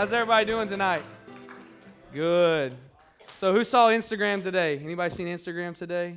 [0.00, 1.02] How's everybody doing tonight?
[2.14, 2.74] Good.
[3.38, 4.78] So who saw Instagram today?
[4.78, 6.14] Anybody seen Instagram today?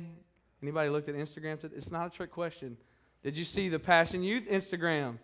[0.62, 1.74] Anybody looked at Instagram today?
[1.76, 2.78] It's not a trick question.
[3.22, 5.18] Did you see the Passion Youth Instagram?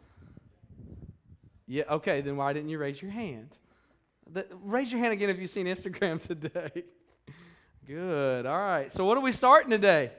[1.67, 3.57] Yeah, okay, then why didn't you raise your hand?
[4.31, 6.85] The, raise your hand again if you've seen Instagram today.
[7.87, 8.45] Good.
[8.45, 8.93] All right.
[8.93, 10.11] So what are we starting today?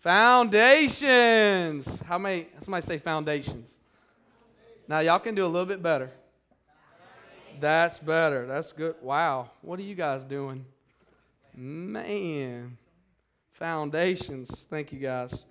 [0.00, 2.00] Foundations.
[2.00, 3.72] How many somebody say foundations?
[4.88, 6.10] Now y'all can do a little bit better.
[7.60, 8.46] That's better.
[8.46, 8.96] That's good.
[9.02, 9.50] Wow.
[9.62, 10.64] What are you guys doing?
[11.54, 12.76] Man.
[13.52, 14.66] Foundations.
[14.68, 15.44] Thank you guys.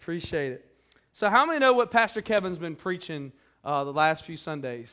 [0.00, 0.66] Appreciate it.
[1.12, 3.32] So, how many know what Pastor Kevin's been preaching
[3.64, 4.90] uh, the last few Sundays?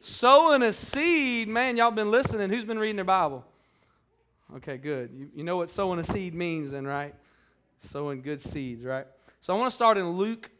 [0.00, 1.48] Sowing a seed.
[1.48, 2.48] Man, y'all been listening.
[2.48, 3.44] Who's been reading their Bible?
[4.56, 5.10] Okay, good.
[5.14, 7.14] You, you know what sowing a seed means, then, right?
[7.80, 9.06] Sowing good seeds, right?
[9.42, 10.50] So, I want to start in Luke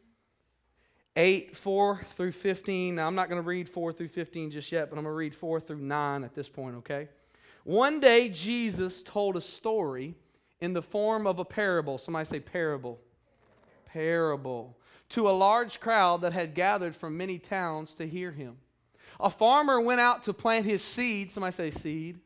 [1.16, 2.94] 8, 4 through 15.
[2.94, 5.16] Now, I'm not going to read 4 through 15 just yet, but I'm going to
[5.16, 7.08] read 4 through 9 at this point, okay?
[7.64, 10.14] One day, Jesus told a story
[10.60, 11.98] in the form of a parable.
[11.98, 12.98] Somebody say parable.
[13.86, 14.76] Parable.
[15.10, 18.56] To a large crowd that had gathered from many towns to hear him.
[19.20, 21.30] A farmer went out to plant his seed.
[21.30, 22.18] Somebody say seed.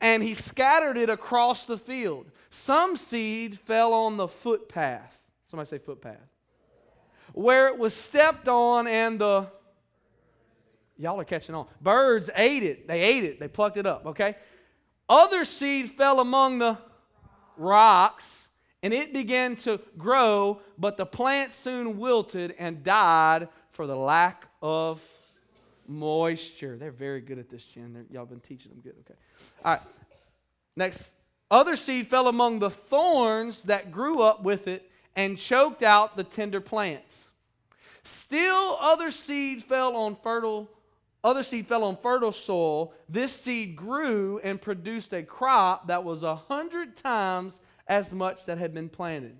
[0.00, 2.30] And he scattered it across the field.
[2.50, 5.18] Some seed fell on the footpath.
[5.50, 6.30] Somebody say footpath
[7.32, 9.46] where it was stepped on and the
[10.96, 11.66] y'all are catching on.
[11.80, 12.86] Birds ate it.
[12.86, 13.40] They ate it.
[13.40, 14.36] They plucked it up okay?
[15.08, 16.78] Other seed fell among the
[17.56, 18.48] rocks
[18.82, 24.46] and it began to grow but the plant soon wilted and died for the lack
[24.62, 25.00] of
[25.86, 26.76] moisture.
[26.76, 28.06] They're very good at this jen.
[28.10, 29.18] Y'all been teaching them good okay?
[29.64, 29.82] All right.
[30.76, 31.02] Next.
[31.50, 36.24] Other seed fell among the thorns that grew up with it and choked out the
[36.24, 37.24] tender plants.
[38.02, 40.70] Still other seed fell on fertile
[41.22, 42.94] other seed fell on fertile soil.
[43.08, 48.58] This seed grew and produced a crop that was a hundred times as much that
[48.58, 49.36] had been planted.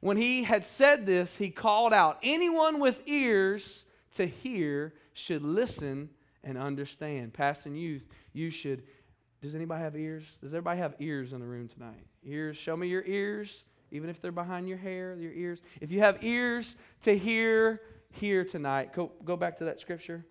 [0.00, 6.10] When he had said this, he called out, Anyone with ears to hear should listen
[6.44, 7.32] and understand.
[7.32, 8.84] Passion Youth, you should.
[9.42, 10.22] Does anybody have ears?
[10.40, 12.06] Does everybody have ears in the room tonight?
[12.24, 15.60] Ears, show me your ears even if they're behind your hair, your ears.
[15.80, 18.92] If you have ears to hear, hear tonight.
[18.92, 20.24] Go, go back to that scripture.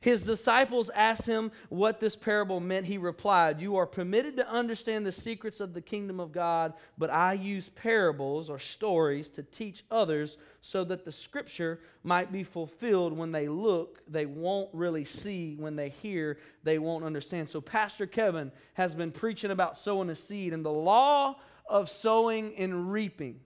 [0.00, 2.86] His disciples asked him what this parable meant.
[2.86, 7.10] He replied, You are permitted to understand the secrets of the kingdom of God, but
[7.10, 13.12] I use parables or stories to teach others so that the scripture might be fulfilled.
[13.12, 15.56] When they look, they won't really see.
[15.56, 17.50] When they hear, they won't understand.
[17.50, 21.36] So, Pastor Kevin has been preaching about sowing a seed and the law
[21.66, 23.40] of sowing and reaping.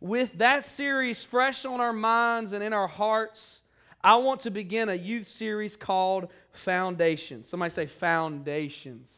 [0.00, 3.60] With that series fresh on our minds and in our hearts,
[4.04, 7.48] I want to begin a youth series called Foundations.
[7.48, 9.10] Somebody say Foundations.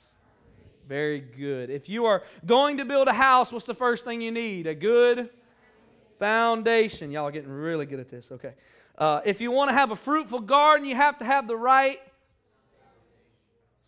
[0.89, 1.71] Very good.
[1.71, 4.69] If you are going to build a house, what's the first thing you need?
[4.69, 5.29] A good
[6.21, 7.11] foundation.
[7.11, 8.31] Y'all are getting really good at this.
[8.31, 8.53] Okay.
[8.97, 11.99] Uh, if you want to have a fruitful garden, you have to have the right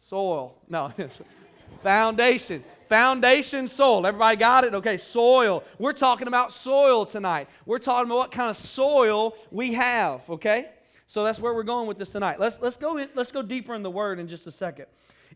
[0.01, 0.57] soil.
[0.69, 0.93] No,
[1.85, 2.65] foundation.
[2.89, 4.05] Foundation soil.
[4.05, 4.75] Everybody got it?
[4.75, 5.63] Okay, soil.
[5.79, 7.49] We're talking about soil tonight.
[7.67, 10.71] We're talking about what kind of soil we have, okay?
[11.09, 12.39] So that's where we're going with this tonight.
[12.39, 14.87] Let's, let's, go, in, let's go deeper in the word in just a second.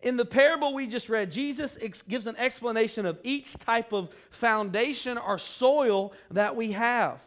[0.03, 4.10] In the parable we just read, Jesus ex- gives an explanation of each type of
[4.31, 7.21] foundation or soil that we have.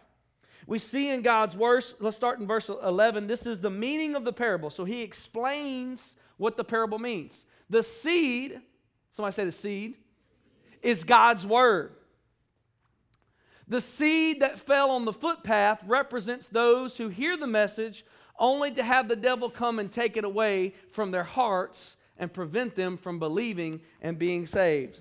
[0.68, 3.26] We see in God's words, let's start in verse 11.
[3.26, 4.70] This is the meaning of the parable.
[4.70, 7.46] So he explains what the parable means.
[7.72, 8.62] The seed,
[9.12, 9.98] somebody say the seed,
[10.84, 11.94] is God's word.
[13.68, 18.06] The seed that fell on the footpath represents those who hear the message
[18.40, 22.76] only to have the devil come and take it away from their hearts and prevent
[22.76, 25.00] them from believing and being saved.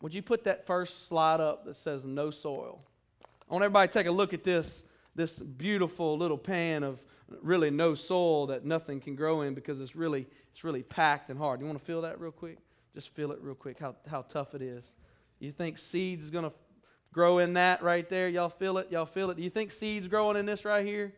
[0.00, 2.80] Would you put that first slide up that says no soil?
[3.22, 4.82] I want everybody to take a look at this,
[5.14, 7.04] this beautiful little pan of
[7.42, 11.38] really no soil that nothing can grow in because it's really, it's really packed and
[11.38, 11.60] hard.
[11.60, 12.58] You want to feel that real quick?
[12.94, 14.84] Just feel it real quick, how, how tough it is.
[15.40, 16.52] You think seeds is going to
[17.12, 18.28] grow in that right there?
[18.28, 18.90] Y'all feel it?
[18.90, 19.36] Y'all feel it?
[19.36, 21.12] Do you think seeds growing in this right here?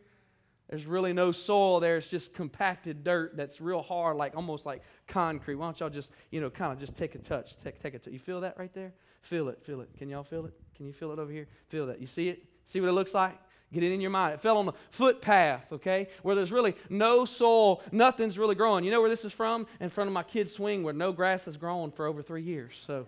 [0.71, 1.97] There's really no soil there.
[1.97, 5.55] It's just compacted dirt that's real hard, like almost like concrete.
[5.55, 7.99] Why don't y'all just, you know, kind of just take a touch, take, take a
[7.99, 8.13] touch.
[8.13, 8.93] You feel that right there?
[9.21, 9.89] Feel it, feel it.
[9.97, 10.53] Can y'all feel it?
[10.77, 11.49] Can you feel it over here?
[11.67, 11.99] Feel that.
[11.99, 12.45] You see it?
[12.63, 13.37] See what it looks like?
[13.73, 14.33] Get it in your mind.
[14.33, 18.85] It fell on the footpath, okay, where there's really no soil, nothing's really growing.
[18.85, 19.67] You know where this is from?
[19.81, 22.81] In front of my kid's swing, where no grass has grown for over three years.
[22.87, 23.07] So,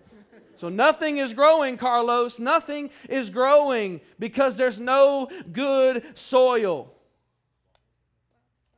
[0.58, 2.38] so nothing is growing, Carlos.
[2.38, 6.90] Nothing is growing because there's no good soil.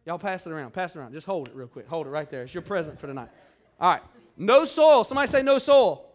[0.07, 0.73] Y'all pass it around.
[0.73, 1.13] Pass it around.
[1.13, 1.89] Just hold it real quick.
[1.89, 2.45] Hold it right there.
[2.45, 3.29] It's your present for tonight.
[3.81, 4.03] All right.
[4.37, 5.03] No soil.
[5.03, 6.07] Somebody say no soil.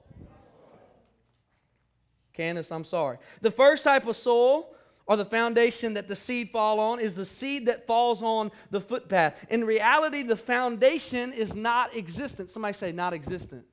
[2.34, 3.18] Candace, I'm sorry.
[3.42, 4.74] The first type of soil
[5.06, 8.80] or the foundation that the seed fall on is the seed that falls on the
[8.80, 9.36] footpath.
[9.50, 12.50] In reality, the foundation is not existent.
[12.50, 13.66] Somebody say not existent.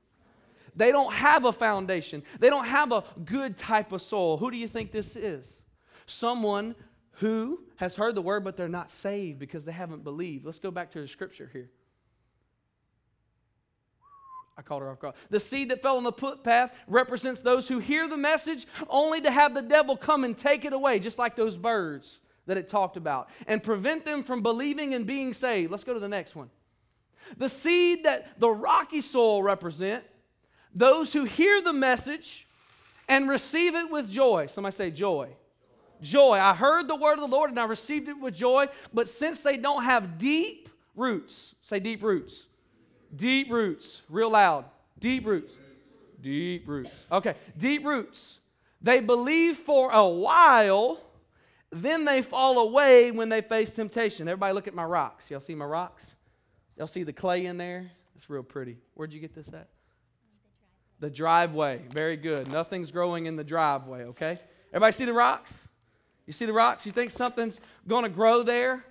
[0.75, 2.23] They don't have a foundation.
[2.39, 4.35] They don't have a good type of soil.
[4.37, 5.47] Who do you think this is?
[6.05, 6.75] Someone
[7.19, 10.45] who has heard the word, but they're not saved because they haven't believed.
[10.45, 11.69] Let's go back to the scripture here.
[14.57, 15.15] I called her off guard.
[15.29, 19.31] The seed that fell on the footpath represents those who hear the message only to
[19.31, 22.95] have the devil come and take it away, just like those birds that it talked
[22.95, 25.71] about, and prevent them from believing and being saved.
[25.71, 26.49] Let's go to the next one.
[27.37, 30.03] The seed that the rocky soil represent
[30.73, 32.47] those who hear the message
[33.09, 34.47] and receive it with joy.
[34.47, 35.29] Somebody say joy
[36.01, 36.33] joy.
[36.33, 39.39] I heard the word of the Lord and I received it with joy, but since
[39.39, 42.43] they don't have deep roots, say deep roots.
[43.15, 44.65] Deep roots, real loud.
[44.99, 45.53] Deep roots.
[46.21, 46.91] Deep roots.
[47.11, 48.39] Okay, deep roots.
[48.81, 50.99] They believe for a while,
[51.71, 54.27] then they fall away when they face temptation.
[54.27, 55.29] Everybody look at my rocks.
[55.29, 56.05] Y'all see my rocks?
[56.77, 57.91] Y'all see the clay in there?
[58.15, 58.77] It's real pretty.
[58.95, 59.67] Where'd you get this at?
[60.99, 61.81] The driveway.
[61.91, 62.51] Very good.
[62.51, 64.39] Nothing's growing in the driveway, okay?
[64.71, 65.68] Everybody see the rocks?
[66.29, 66.85] You see the rocks?
[66.85, 68.85] You think something's going to grow there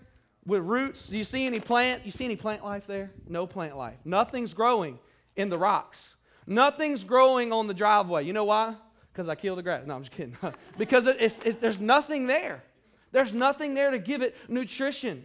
[0.45, 1.07] with roots?
[1.07, 2.05] Do you see any plant?
[2.05, 3.13] You see any plant life there?
[3.29, 3.95] No plant life.
[4.05, 4.99] Nothing's growing
[5.37, 6.09] in the rocks.
[6.49, 8.25] Nothing's growing on the driveway.
[8.25, 8.75] You know why?
[9.13, 9.87] Because I killed the grass.
[9.87, 10.37] No, I'm just kidding.
[10.79, 12.65] because it, it's, it, there's nothing there.
[13.13, 15.25] There's nothing there to give it nutrition.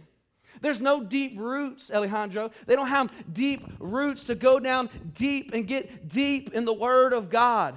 [0.60, 2.52] There's no deep roots, Alejandro.
[2.66, 7.12] They don't have deep roots to go down deep and get deep in the Word
[7.12, 7.76] of God.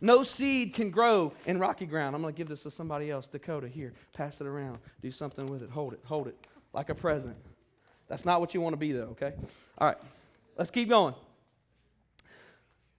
[0.00, 2.14] No seed can grow in rocky ground.
[2.14, 3.26] I'm going to give this to somebody else.
[3.26, 4.78] Dakota, here, pass it around.
[5.02, 5.70] Do something with it.
[5.70, 6.00] Hold it.
[6.04, 6.36] Hold it
[6.72, 7.36] like a present.
[8.08, 9.34] That's not what you want to be, though, okay?
[9.78, 9.98] All right,
[10.56, 11.14] let's keep going.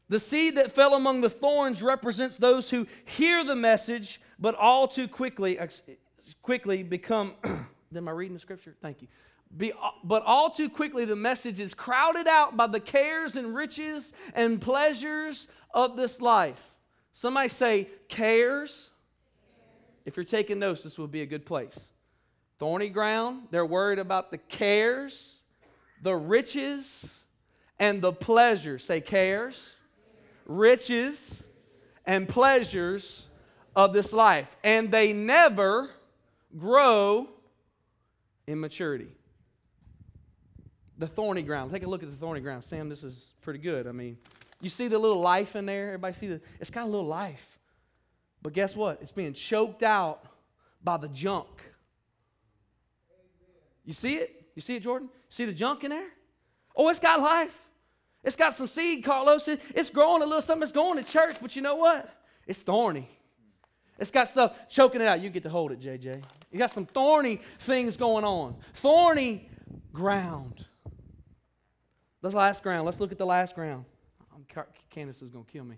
[0.07, 4.87] The seed that fell among the thorns represents those who hear the message, but all
[4.87, 5.59] too quickly,
[6.41, 7.33] quickly become.
[7.95, 8.75] Am I reading the scripture?
[8.81, 9.07] Thank you.
[9.55, 14.13] Be, but all too quickly, the message is crowded out by the cares and riches
[14.35, 16.75] and pleasures of this life.
[17.19, 18.91] Somebody say cares.
[20.05, 21.77] If you're taking notes, this would be a good place.
[22.59, 25.35] Thorny ground, they're worried about the cares,
[26.01, 27.13] the riches,
[27.77, 28.85] and the pleasures.
[28.85, 29.57] Say cares,
[30.45, 31.43] riches,
[32.05, 33.25] and pleasures
[33.75, 34.47] of this life.
[34.63, 35.89] And they never
[36.57, 37.27] grow
[38.47, 39.11] in maturity.
[40.97, 41.73] The thorny ground.
[41.73, 42.63] Take a look at the thorny ground.
[42.63, 43.87] Sam, this is pretty good.
[43.87, 44.17] I mean,
[44.61, 45.87] you see the little life in there?
[45.87, 47.59] Everybody see the it's got a little life.
[48.41, 48.99] But guess what?
[49.01, 50.23] It's being choked out
[50.83, 51.47] by the junk.
[53.85, 54.49] You see it?
[54.55, 55.09] You see it, Jordan?
[55.29, 56.07] See the junk in there?
[56.75, 57.57] Oh, it's got life.
[58.23, 59.47] It's got some seed, Carlos.
[59.47, 60.63] It's growing a little something.
[60.63, 62.13] It's going to church, but you know what?
[62.45, 63.09] It's thorny.
[63.97, 65.21] It's got stuff choking it out.
[65.21, 66.23] You get to hold it, JJ.
[66.51, 68.55] You got some thorny things going on.
[68.75, 69.49] Thorny
[69.91, 70.65] ground.
[72.21, 72.85] The last ground.
[72.85, 73.85] Let's look at the last ground.
[74.89, 75.77] Candace is going to kill me.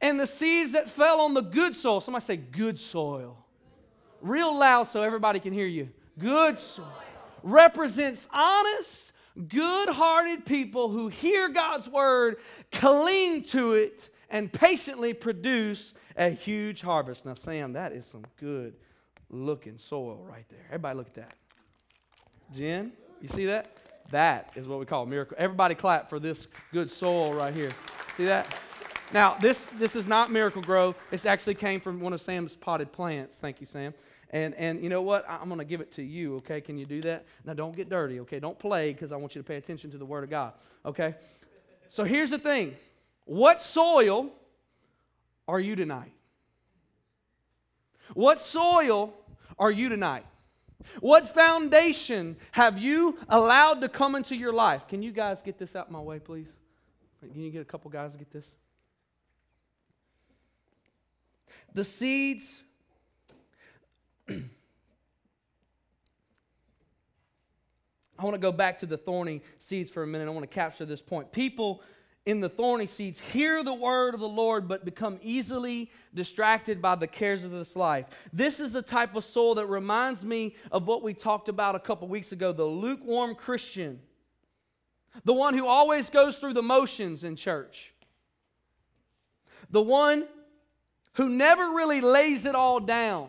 [0.00, 3.38] And the seeds that fell on the good soil, somebody say good soil.
[4.20, 5.88] Real loud so everybody can hear you.
[6.18, 6.92] Good soil.
[7.42, 9.12] Represents honest,
[9.46, 12.36] good hearted people who hear God's word,
[12.72, 17.24] cling to it, and patiently produce a huge harvest.
[17.24, 18.74] Now, Sam, that is some good
[19.30, 20.64] looking soil right there.
[20.66, 21.34] Everybody look at that.
[22.54, 22.92] Jen,
[23.22, 23.68] you see that?
[24.10, 25.36] That is what we call a miracle.
[25.38, 27.70] Everybody clap for this good soil right here.
[28.16, 28.54] See that?
[29.12, 30.94] Now, this, this is not Miracle-Gro.
[31.10, 33.38] This actually came from one of Sam's potted plants.
[33.38, 33.94] Thank you, Sam.
[34.30, 35.24] And, and you know what?
[35.28, 36.60] I'm going to give it to you, okay?
[36.60, 37.24] Can you do that?
[37.44, 38.38] Now, don't get dirty, okay?
[38.38, 40.52] Don't play because I want you to pay attention to the Word of God,
[40.84, 41.14] okay?
[41.88, 42.76] So here's the thing
[43.24, 44.30] what soil
[45.46, 46.12] are you tonight?
[48.14, 49.14] What soil
[49.58, 50.26] are you tonight?
[51.00, 54.86] What foundation have you allowed to come into your life?
[54.88, 56.46] Can you guys get this out my way, please?
[57.20, 58.46] Can you get a couple guys to get this?
[61.74, 62.62] The seeds.
[64.28, 64.40] I
[68.24, 70.26] want to go back to the thorny seeds for a minute.
[70.26, 71.30] I want to capture this point.
[71.30, 71.82] People
[72.28, 76.94] in the thorny seeds hear the word of the Lord but become easily distracted by
[76.94, 78.04] the cares of this life.
[78.34, 81.80] This is the type of soul that reminds me of what we talked about a
[81.80, 84.00] couple weeks ago the lukewarm Christian
[85.24, 87.92] the one who always goes through the motions in church,
[89.70, 90.26] the one
[91.14, 93.28] who never really lays it all down.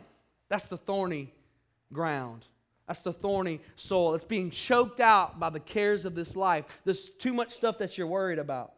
[0.50, 1.34] That's the thorny
[1.92, 2.46] ground.
[2.88, 4.16] That's the thorny soul.
[4.16, 6.66] It's being choked out by the cares of this life.
[6.86, 8.74] There's too much stuff that you're worried about.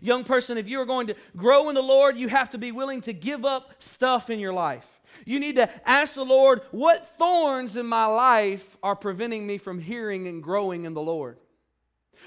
[0.00, 2.72] Young person, if you are going to grow in the Lord, you have to be
[2.72, 5.00] willing to give up stuff in your life.
[5.26, 9.78] You need to ask the Lord, what thorns in my life are preventing me from
[9.78, 11.38] hearing and growing in the Lord?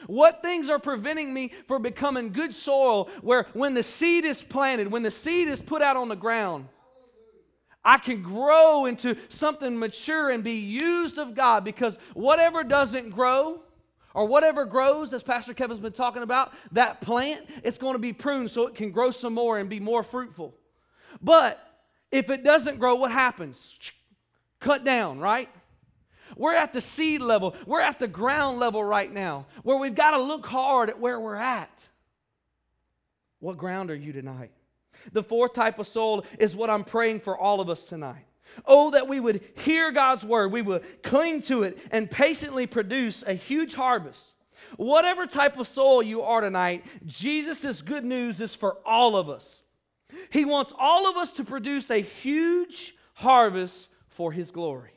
[0.07, 4.91] What things are preventing me from becoming good soil where when the seed is planted,
[4.91, 6.67] when the seed is put out on the ground,
[7.85, 13.61] I can grow into something mature and be used of God because whatever doesn't grow,
[14.13, 18.13] or whatever grows, as Pastor Kevin's been talking about, that plant, it's going to be
[18.13, 20.53] pruned so it can grow some more and be more fruitful.
[21.21, 21.59] But
[22.11, 23.77] if it doesn't grow, what happens?
[24.59, 25.49] Cut down, right?
[26.37, 30.11] We're at the seed level, we're at the ground level right now where we've got
[30.11, 31.89] to look hard at where we're at.
[33.39, 34.51] What ground are you tonight?
[35.11, 38.25] The fourth type of soul is what I'm praying for all of us tonight.
[38.65, 43.23] Oh, that we would hear God's word, we would cling to it, and patiently produce
[43.25, 44.23] a huge harvest.
[44.77, 49.61] Whatever type of soul you are tonight, Jesus' good news is for all of us.
[50.29, 54.91] He wants all of us to produce a huge harvest for His glory.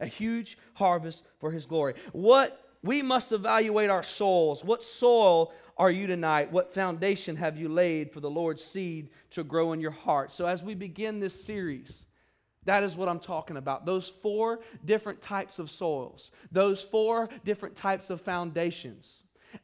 [0.00, 1.94] A huge harvest for His glory.
[2.12, 4.62] What we must evaluate our souls.
[4.62, 6.52] What soil are you tonight?
[6.52, 10.34] What foundation have you laid for the Lord's seed to grow in your heart?
[10.34, 12.04] So, as we begin this series,
[12.64, 13.84] that is what I'm talking about.
[13.84, 19.06] Those four different types of soils, those four different types of foundations.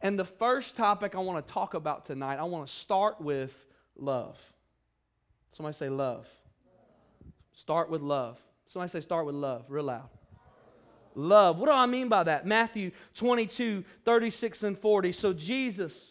[0.00, 3.54] And the first topic I want to talk about tonight, I want to start with
[3.96, 4.38] love.
[5.52, 6.26] Somebody say love.
[7.52, 8.38] Start with love.
[8.66, 10.08] Somebody say start with love, real loud.
[11.14, 11.58] Love.
[11.58, 12.46] What do I mean by that?
[12.46, 15.12] Matthew 22, 36 and 40.
[15.12, 16.09] So Jesus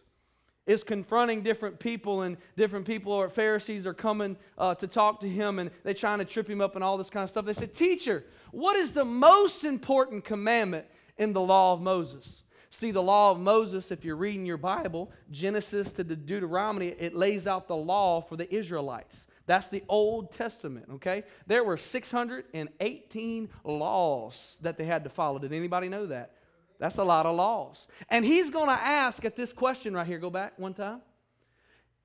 [0.69, 5.27] is confronting different people, and different people or Pharisees are coming uh, to talk to
[5.27, 7.43] him, and they're trying to trip him up and all this kind of stuff.
[7.43, 10.85] They said, Teacher, what is the most important commandment
[11.17, 12.43] in the law of Moses?
[12.69, 17.15] See, the law of Moses, if you're reading your Bible, Genesis to the Deuteronomy, it
[17.15, 19.25] lays out the law for the Israelites.
[19.47, 21.23] That's the Old Testament, okay?
[21.47, 25.39] There were 618 laws that they had to follow.
[25.39, 26.35] Did anybody know that?
[26.79, 27.87] That's a lot of laws.
[28.09, 31.01] And he's going to ask at this question right here, go back one time.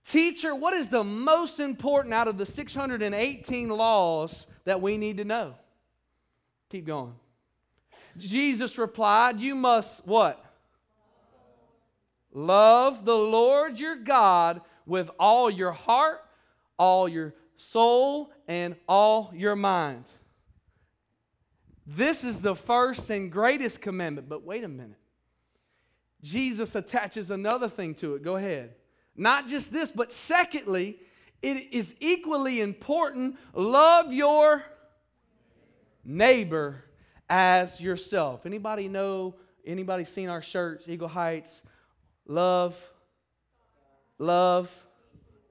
[0.04, 5.24] Teacher, what is the most important out of the 618 laws that we need to
[5.24, 5.54] know?
[6.70, 7.14] Keep going.
[8.18, 10.44] Jesus replied, You must what?
[12.32, 16.20] Love the Lord your God with all your heart,
[16.78, 20.04] all your soul, and all your mind.
[21.86, 24.28] This is the first and greatest commandment.
[24.28, 24.98] But wait a minute.
[26.22, 28.22] Jesus attaches another thing to it.
[28.22, 28.74] Go ahead.
[29.16, 30.98] Not just this, but secondly,
[31.42, 34.64] it is equally important love your
[36.04, 36.84] neighbor
[37.28, 38.46] as yourself.
[38.46, 39.34] Anybody know,
[39.66, 41.62] anybody seen our shirts, Eagle Heights?
[42.26, 42.76] Love,
[44.18, 44.74] love,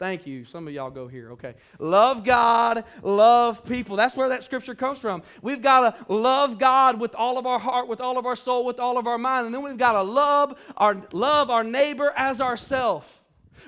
[0.03, 0.43] Thank you.
[0.43, 1.31] Some of y'all go here.
[1.31, 1.55] Okay.
[1.79, 3.95] Love God, love people.
[3.95, 5.23] That's where that scripture comes from.
[5.41, 8.65] We've got to love God with all of our heart, with all of our soul,
[8.65, 9.45] with all of our mind.
[9.45, 13.07] And then we've got to love our love our neighbor as ourselves.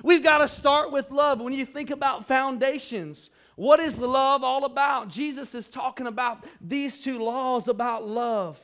[0.02, 1.40] We've got to start with love.
[1.40, 5.08] When you think about foundations, what is love all about?
[5.08, 8.60] Jesus is talking about these two laws about love.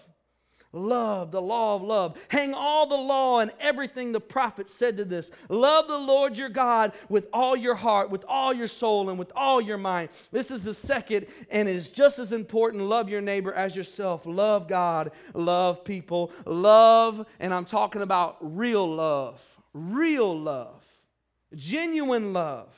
[0.75, 2.17] Love, the law of love.
[2.29, 5.31] Hang all the law and everything the prophet said to this.
[5.51, 9.31] Love the Lord your God with all your heart, with all your soul, and with
[9.37, 10.09] all your mind.
[10.31, 12.85] This is the second, and it is just as important.
[12.85, 14.25] Love your neighbor as yourself.
[14.25, 19.43] Love God, love people, love, and I'm talking about real love,
[19.75, 20.83] real love,
[21.55, 22.75] genuine love.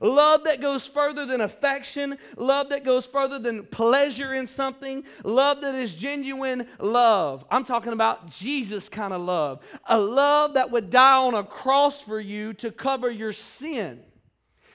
[0.00, 5.60] Love that goes further than affection, love that goes further than pleasure in something, love
[5.60, 7.44] that is genuine love.
[7.50, 9.60] I'm talking about Jesus kind of love.
[9.86, 14.00] A love that would die on a cross for you to cover your sin.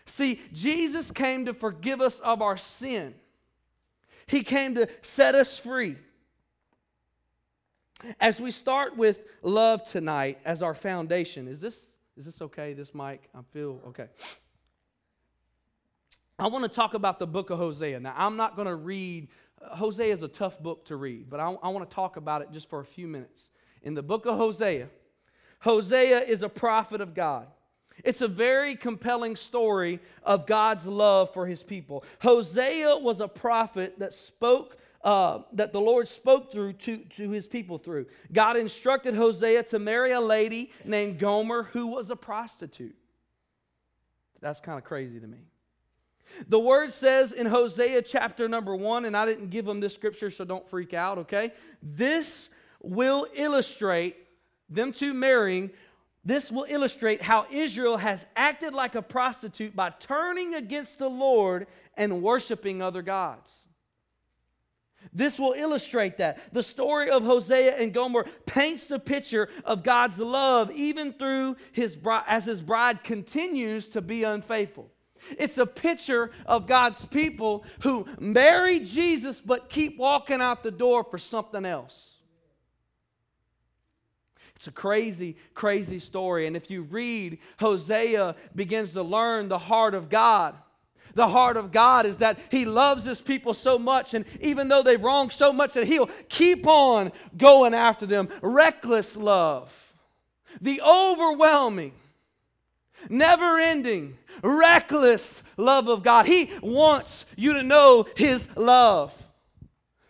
[0.05, 3.13] See, Jesus came to forgive us of our sin.
[4.25, 5.95] He came to set us free.
[8.19, 12.73] As we start with love tonight as our foundation, is this is this okay?
[12.73, 14.07] This mic, I feel okay.
[16.39, 17.99] I want to talk about the book of Hosea.
[17.99, 19.27] Now, I'm not going to read,
[19.61, 22.43] uh, Hosea is a tough book to read, but I, I want to talk about
[22.43, 23.49] it just for a few minutes.
[23.81, 24.87] In the book of Hosea,
[25.59, 27.47] Hosea is a prophet of God.
[28.03, 32.03] It's a very compelling story of God's love for his people.
[32.19, 37.47] Hosea was a prophet that spoke, uh, that the Lord spoke through to, to his
[37.47, 38.05] people through.
[38.31, 42.95] God instructed Hosea to marry a lady named Gomer who was a prostitute.
[44.39, 45.39] That's kind of crazy to me.
[46.47, 50.29] The word says in Hosea chapter number one, and I didn't give them this scripture,
[50.29, 51.51] so don't freak out, okay?
[51.81, 52.49] This
[52.81, 54.15] will illustrate
[54.69, 55.71] them two marrying.
[56.23, 61.67] This will illustrate how Israel has acted like a prostitute by turning against the Lord
[61.95, 63.53] and worshiping other gods.
[65.13, 66.53] This will illustrate that.
[66.53, 71.97] The story of Hosea and Gomer paints the picture of God's love even through his
[72.25, 74.91] as his bride continues to be unfaithful.
[75.37, 81.03] It's a picture of God's people who marry Jesus but keep walking out the door
[81.03, 82.15] for something else.
[84.55, 86.47] It's a crazy, crazy story.
[86.47, 90.55] And if you read, Hosea begins to learn the heart of God.
[91.13, 94.83] The heart of God is that He loves His people so much, and even though
[94.83, 98.29] they've wronged so much, that He'll keep on going after them.
[98.41, 99.93] Reckless love,
[100.61, 101.93] the overwhelming,
[103.09, 106.25] never ending, reckless love of God.
[106.25, 109.13] He wants you to know His love.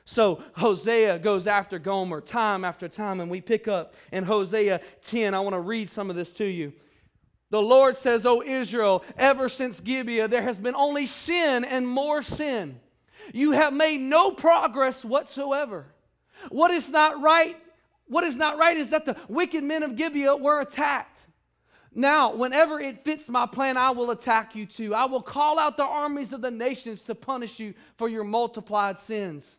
[0.05, 5.33] So Hosea goes after Gomer time after time, and we pick up in Hosea 10.
[5.33, 6.71] I want to read some of this to you.
[7.49, 12.21] The Lord says, O Israel, ever since Gibeah, there has been only sin and more
[12.21, 12.79] sin.
[13.33, 15.87] You have made no progress whatsoever.
[16.49, 17.57] What is not right,
[18.07, 21.26] what is not right is that the wicked men of Gibeah were attacked.
[21.97, 24.93] Now, whenever it fits my plan, I will attack you too.
[24.93, 28.99] I will call out the armies of the nations to punish you for your multiplied
[28.99, 29.57] sins.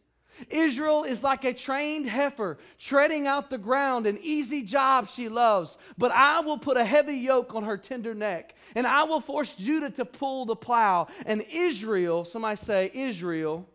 [0.48, 5.76] Israel is like a trained heifer treading out the ground, an easy job she loves.
[5.98, 9.54] But I will put a heavy yoke on her tender neck, and I will force
[9.54, 11.08] Judah to pull the plow.
[11.26, 13.66] And Israel, somebody say Israel,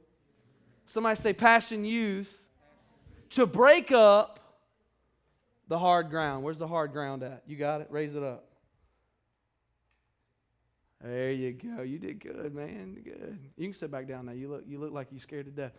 [0.88, 2.34] somebody say Passion Youth,
[3.32, 4.40] to break up
[5.68, 6.46] the hard ground.
[6.46, 7.44] Where's the hard ground at?
[7.46, 7.88] You got it?
[7.90, 8.46] Raise it up.
[11.04, 11.82] There you go.
[11.82, 12.96] You did good, man.
[13.04, 13.38] Good.
[13.58, 14.32] You can sit back down now.
[14.32, 15.74] You look, you look like you're scared to death.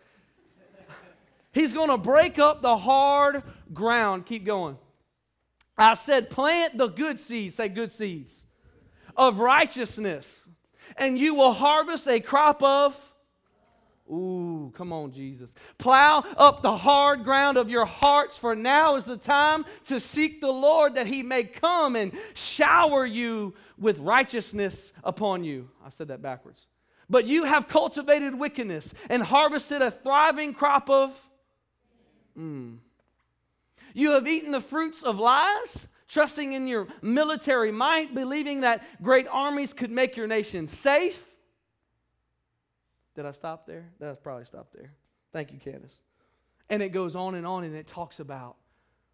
[1.51, 3.41] He's going to break up the hard
[3.73, 4.27] ground.
[4.27, 4.77] Keep going.
[5.75, 8.43] I said, plant the good seeds, say good seeds,
[9.17, 10.27] of righteousness,
[10.95, 12.95] and you will harvest a crop of.
[14.09, 15.49] Ooh, come on, Jesus.
[15.77, 20.41] Plow up the hard ground of your hearts, for now is the time to seek
[20.41, 25.69] the Lord that he may come and shower you with righteousness upon you.
[25.83, 26.67] I said that backwards.
[27.09, 31.29] But you have cultivated wickedness and harvested a thriving crop of
[32.37, 32.77] Mm.
[33.93, 39.27] You have eaten the fruits of lies, trusting in your military might, believing that great
[39.29, 41.25] armies could make your nation safe.
[43.15, 43.89] Did I stop there?
[43.99, 44.91] That's probably stopped there.
[45.31, 45.95] Thank you, Candace.
[46.69, 48.55] And it goes on and on, and it talks about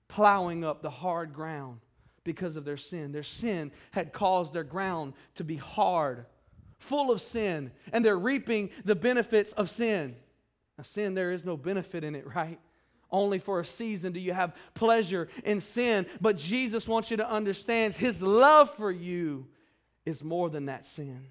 [0.07, 1.79] plowing up the hard ground
[2.23, 3.11] because of their sin.
[3.11, 6.25] Their sin had caused their ground to be hard,
[6.77, 10.15] full of sin, and they're reaping the benefits of sin.
[10.77, 12.59] Now, sin, there is no benefit in it, right?
[13.11, 16.05] only for a season do you have pleasure in sin.
[16.19, 19.47] But Jesus wants you to understand his love for you
[20.05, 21.27] is more than that sin.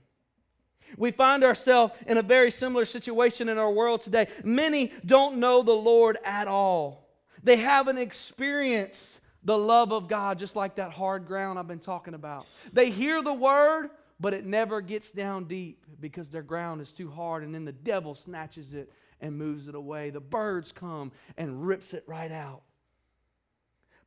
[0.96, 4.28] We find ourselves in a very similar situation in our world today.
[4.44, 7.08] Many don't know the Lord at all.
[7.42, 12.14] They haven't experienced the love of God, just like that hard ground I've been talking
[12.14, 12.46] about.
[12.72, 17.10] They hear the word, but it never gets down deep because their ground is too
[17.10, 20.10] hard, and then the devil snatches it and moves it away.
[20.10, 22.62] The birds come and rips it right out.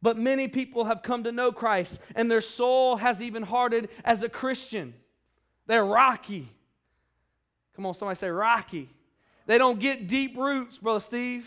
[0.01, 4.21] But many people have come to know Christ, and their soul has even hardened as
[4.21, 4.93] a Christian.
[5.65, 6.51] They're rocky.
[7.75, 8.89] Come on, somebody say rocky.
[9.45, 11.45] They don't get deep roots, Brother Steve.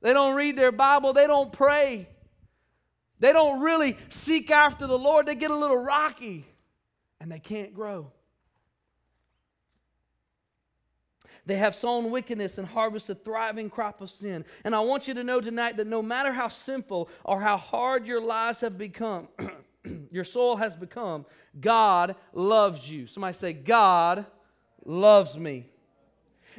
[0.00, 1.12] They don't read their Bible.
[1.12, 2.08] They don't pray.
[3.20, 5.26] They don't really seek after the Lord.
[5.26, 6.46] They get a little rocky
[7.20, 8.12] and they can't grow.
[11.46, 14.44] They have sown wickedness and harvested a thriving crop of sin.
[14.64, 18.06] And I want you to know tonight that no matter how sinful or how hard
[18.06, 19.28] your lives have become,
[20.10, 21.24] your soul has become,
[21.58, 23.06] God loves you.
[23.06, 24.26] Somebody say, God
[24.88, 25.66] loves me.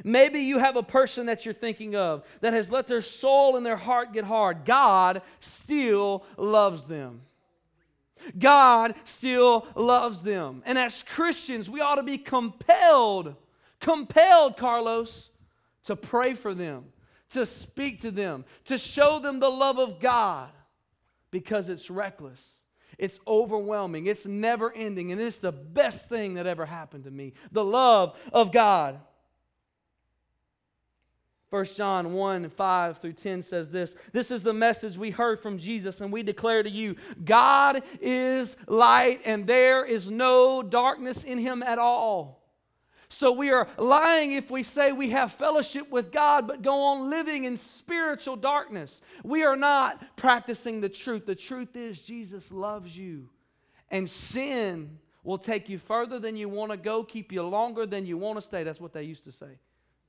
[0.02, 3.66] Maybe you have a person that you're thinking of that has let their soul and
[3.66, 4.64] their heart get hard.
[4.64, 7.20] God still loves them.
[8.38, 10.62] God still loves them.
[10.64, 13.36] And as Christians, we ought to be compelled
[13.80, 15.30] compelled, Carlos,
[15.84, 16.84] to pray for them,
[17.30, 20.50] to speak to them, to show them the love of God
[21.30, 22.40] because it's reckless.
[23.00, 24.06] It's overwhelming.
[24.06, 25.10] It's never ending.
[25.10, 29.00] And it's the best thing that ever happened to me the love of God.
[31.48, 35.58] 1 John 1 5 through 10 says this This is the message we heard from
[35.58, 41.38] Jesus, and we declare to you God is light, and there is no darkness in
[41.38, 42.39] him at all.
[43.12, 47.10] So we are lying if we say we have fellowship with God, but go on
[47.10, 49.02] living in spiritual darkness.
[49.24, 51.26] We are not practicing the truth.
[51.26, 53.28] The truth is, Jesus loves you.
[53.90, 58.06] And sin will take you further than you want to go, keep you longer than
[58.06, 58.62] you want to stay.
[58.62, 59.58] That's what they used to say.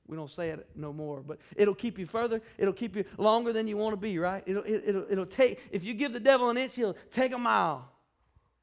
[0.06, 2.40] We don't say it no more, but it'll keep you further.
[2.56, 4.44] It'll keep you longer than you want to be, right?
[4.46, 7.38] It'll, it, will it'll take, if you give the devil an inch, he'll take a
[7.38, 7.90] mile.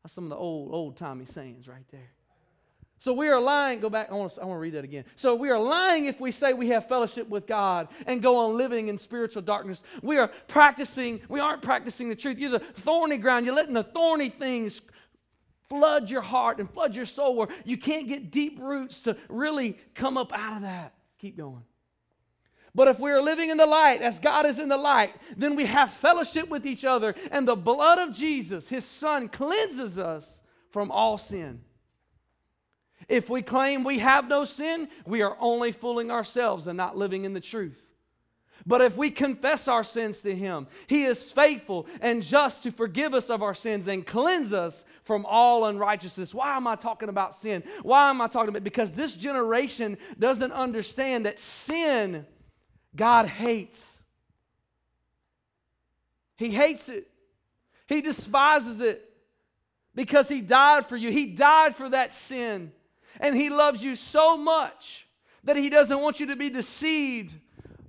[0.01, 2.11] That's some of the old, old timey sayings right there.
[2.99, 3.79] So we are lying.
[3.79, 4.11] Go back.
[4.11, 5.05] I want, to, I want to read that again.
[5.15, 8.57] So we are lying if we say we have fellowship with God and go on
[8.57, 9.81] living in spiritual darkness.
[10.01, 12.37] We are practicing, we aren't practicing the truth.
[12.37, 13.45] You're the thorny ground.
[13.45, 14.81] You're letting the thorny things
[15.69, 19.77] flood your heart and flood your soul where you can't get deep roots to really
[19.95, 20.93] come up out of that.
[21.19, 21.63] Keep going.
[22.75, 25.55] But if we are living in the light as God is in the light, then
[25.55, 30.39] we have fellowship with each other, and the blood of Jesus, his son, cleanses us
[30.69, 31.61] from all sin.
[33.09, 37.25] If we claim we have no sin, we are only fooling ourselves and not living
[37.25, 37.83] in the truth.
[38.65, 43.13] But if we confess our sins to Him, He is faithful and just to forgive
[43.13, 46.33] us of our sins and cleanse us from all unrighteousness.
[46.35, 47.63] Why am I talking about sin?
[47.81, 48.63] Why am I talking about?
[48.63, 52.25] Because this generation doesn't understand that sin
[52.95, 53.99] God hates.
[56.37, 57.07] He hates it.
[57.87, 59.09] He despises it
[59.95, 61.11] because He died for you.
[61.11, 62.71] He died for that sin.
[63.19, 65.07] And He loves you so much
[65.43, 67.35] that He doesn't want you to be deceived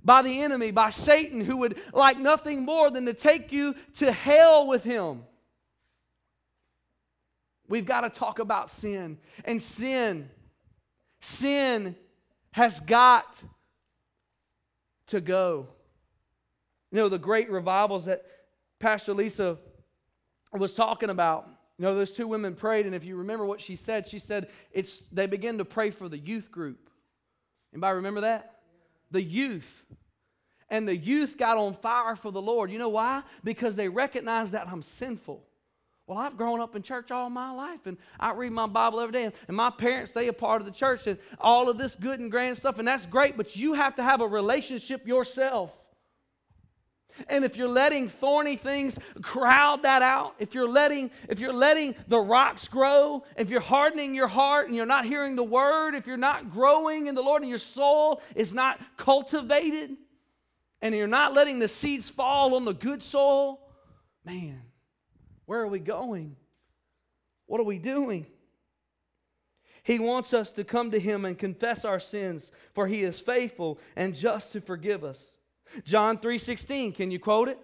[0.03, 4.11] by the enemy, by Satan, who would like nothing more than to take you to
[4.11, 5.23] hell with Him.
[7.67, 9.17] We've got to talk about sin.
[9.45, 10.29] And sin,
[11.21, 11.95] sin
[12.51, 13.41] has got
[15.07, 15.67] to go.
[16.91, 18.25] You know, the great revivals that
[18.79, 19.57] Pastor Lisa
[20.51, 21.47] was talking about
[21.81, 24.49] you know, those two women prayed, and if you remember what she said, she said
[24.71, 26.91] it's they began to pray for the youth group.
[27.73, 28.59] Anybody remember that?
[29.09, 29.83] The youth.
[30.69, 32.69] And the youth got on fire for the Lord.
[32.69, 33.23] You know why?
[33.43, 35.43] Because they recognized that I'm sinful.
[36.05, 39.13] Well, I've grown up in church all my life, and I read my Bible every
[39.13, 42.19] day, and my parents, they are part of the church, and all of this good
[42.19, 45.71] and grand stuff, and that's great, but you have to have a relationship yourself.
[47.27, 51.95] And if you're letting thorny things crowd that out, if you're letting if you're letting
[52.07, 56.07] the rocks grow, if you're hardening your heart and you're not hearing the word, if
[56.07, 59.97] you're not growing in the Lord and your soul is not cultivated,
[60.81, 63.59] and you're not letting the seeds fall on the good soil,
[64.25, 64.61] man,
[65.45, 66.35] where are we going?
[67.45, 68.25] What are we doing?
[69.83, 73.79] He wants us to come to him and confess our sins, for he is faithful
[73.95, 75.25] and just to forgive us
[75.83, 77.59] John 3:16, can you quote it?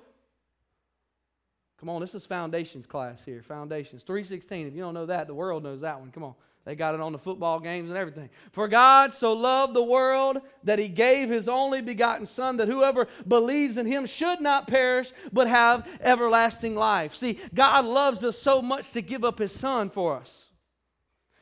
[1.80, 3.43] Come on, this is foundations class here.
[3.43, 4.67] Foundations 3:16.
[4.67, 6.12] If you don't know that, the world knows that one.
[6.12, 6.36] Come on.
[6.65, 8.30] They got it on the football games and everything.
[8.52, 13.08] For God so loved the world that he gave his only begotten Son, that whoever
[13.26, 17.15] believes in him should not perish, but have everlasting life.
[17.15, 20.50] See, God loves us so much to give up his Son for us,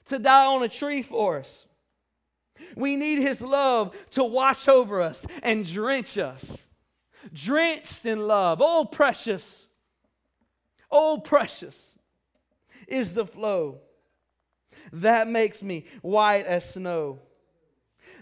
[0.06, 1.64] to die on a tree for us.
[2.76, 6.68] We need His love to wash over us and drench us.
[7.34, 8.60] Drenched in love.
[8.62, 9.65] Oh, precious.
[10.91, 11.98] Oh, precious
[12.88, 13.80] is the flow
[14.94, 17.20] that makes me white as snow.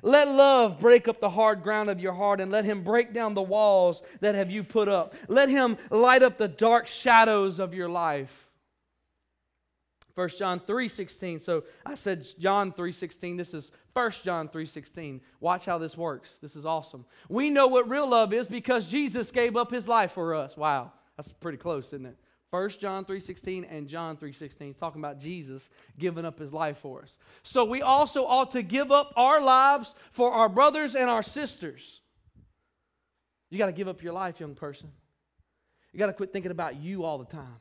[0.01, 3.33] Let love break up the hard ground of your heart and let him break down
[3.33, 5.15] the walls that have you put up.
[5.27, 8.42] Let him light up the dark shadows of your life.
[10.15, 11.39] 1 John 3:16.
[11.39, 13.37] So I said John 3:16.
[13.37, 15.21] This is 1 John 3:16.
[15.39, 16.37] Watch how this works.
[16.41, 17.05] This is awesome.
[17.29, 20.55] We know what real love is because Jesus gave up his life for us.
[20.55, 20.91] Wow.
[21.17, 22.17] That's pretty close, isn't it?
[22.51, 27.15] 1 John 3:16 and John 3:16 talking about Jesus giving up his life for us.
[27.41, 32.01] So we also ought to give up our lives for our brothers and our sisters.
[33.49, 34.91] You got to give up your life, young person.
[35.91, 37.57] You got to quit thinking about you all the time.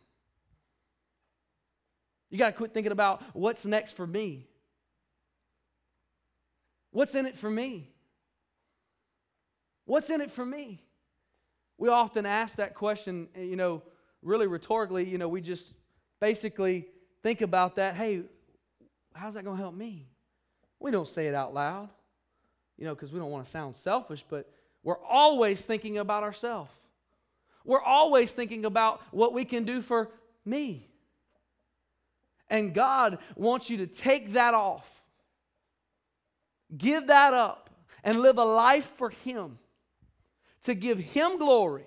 [2.32, 4.48] You got to quit thinking about what's next for me.
[6.90, 7.90] What's in it for me?
[9.84, 10.82] What's in it for me?
[11.76, 13.82] We often ask that question, eh, you know,
[14.22, 15.74] really rhetorically, you know, we just
[16.20, 16.86] basically
[17.22, 17.96] think about that.
[17.96, 18.22] Hey,
[19.14, 20.06] how's that going to help me?
[20.80, 21.90] We don't say it out loud,
[22.78, 24.50] you know, because we don't want to sound selfish, but
[24.82, 26.70] we're always thinking about ourselves.
[27.66, 30.10] We're always thinking about what we can do for
[30.46, 30.88] me.
[32.52, 34.86] And God wants you to take that off,
[36.76, 37.70] give that up,
[38.04, 39.58] and live a life for Him,
[40.64, 41.86] to give Him glory.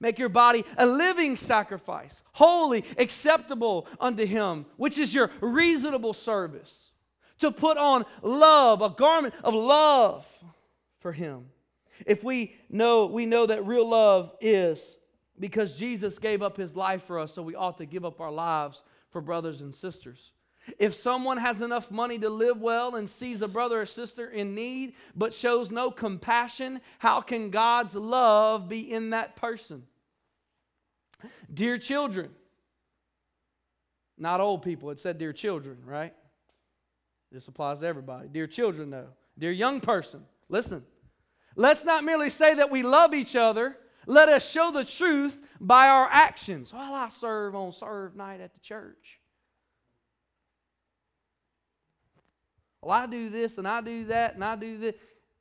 [0.00, 6.92] Make your body a living sacrifice, holy, acceptable unto Him, which is your reasonable service.
[7.40, 10.26] To put on love, a garment of love
[11.00, 11.50] for Him.
[12.06, 14.96] If we know, we know that real love is
[15.42, 18.30] because Jesus gave up His life for us, so we ought to give up our
[18.30, 20.30] lives for brothers and sisters.
[20.78, 24.54] If someone has enough money to live well and sees a brother or sister in
[24.54, 29.82] need but shows no compassion, how can God's love be in that person?
[31.52, 32.30] Dear children,
[34.16, 36.14] not old people, it said dear children, right?
[37.32, 38.28] This applies to everybody.
[38.28, 39.08] Dear children, though.
[39.36, 40.84] Dear young person, listen.
[41.56, 43.76] Let's not merely say that we love each other.
[44.06, 46.72] Let us show the truth by our actions.
[46.72, 49.20] Well, I serve on serve night at the church.
[52.80, 54.94] Well, I do this and I do that and I do this.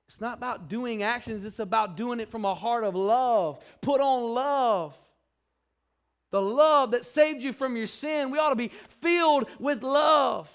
[0.07, 3.63] It's not about doing actions, it's about doing it from a heart of love.
[3.81, 4.95] Put on love.
[6.31, 8.29] The love that saved you from your sin.
[8.29, 8.71] We ought to be
[9.01, 10.49] filled with love.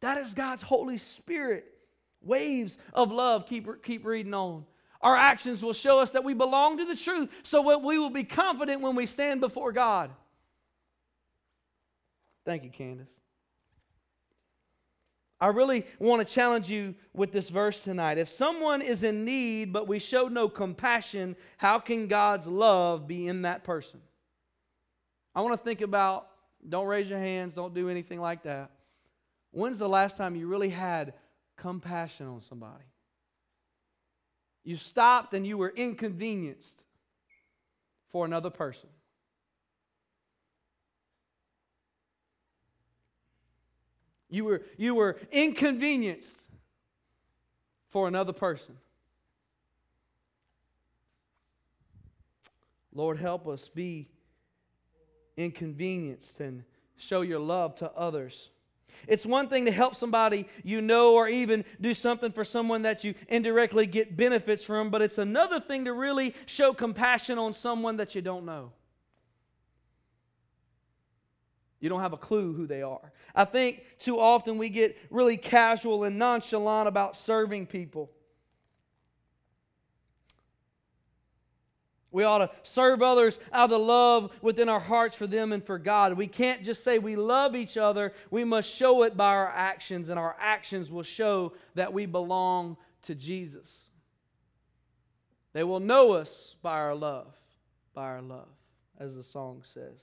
[0.00, 1.64] That is God's Holy Spirit.
[2.20, 3.46] Waves of love.
[3.46, 4.64] Keep, keep reading on.
[5.00, 8.10] Our actions will show us that we belong to the truth so that we will
[8.10, 10.10] be confident when we stand before God.
[12.44, 13.08] Thank you, Candace.
[15.40, 18.18] I really want to challenge you with this verse tonight.
[18.18, 23.28] If someone is in need, but we show no compassion, how can God's love be
[23.28, 24.00] in that person?
[25.36, 26.26] I want to think about,
[26.68, 28.72] don't raise your hands, don't do anything like that.
[29.52, 31.14] When's the last time you really had
[31.56, 32.87] compassion on somebody?
[34.64, 36.84] You stopped and you were inconvenienced
[38.10, 38.88] for another person.
[44.30, 46.38] You were, you were inconvenienced
[47.88, 48.76] for another person.
[52.92, 54.08] Lord, help us be
[55.36, 56.64] inconvenienced and
[56.96, 58.50] show your love to others.
[59.06, 63.04] It's one thing to help somebody you know or even do something for someone that
[63.04, 67.96] you indirectly get benefits from, but it's another thing to really show compassion on someone
[67.98, 68.72] that you don't know.
[71.80, 73.12] You don't have a clue who they are.
[73.34, 78.10] I think too often we get really casual and nonchalant about serving people.
[82.10, 85.64] We ought to serve others out of the love within our hearts for them and
[85.64, 86.14] for God.
[86.14, 88.14] We can't just say we love each other.
[88.30, 92.78] We must show it by our actions, and our actions will show that we belong
[93.02, 93.70] to Jesus.
[95.52, 97.34] They will know us by our love,
[97.92, 98.48] by our love,
[98.98, 100.00] as the song says.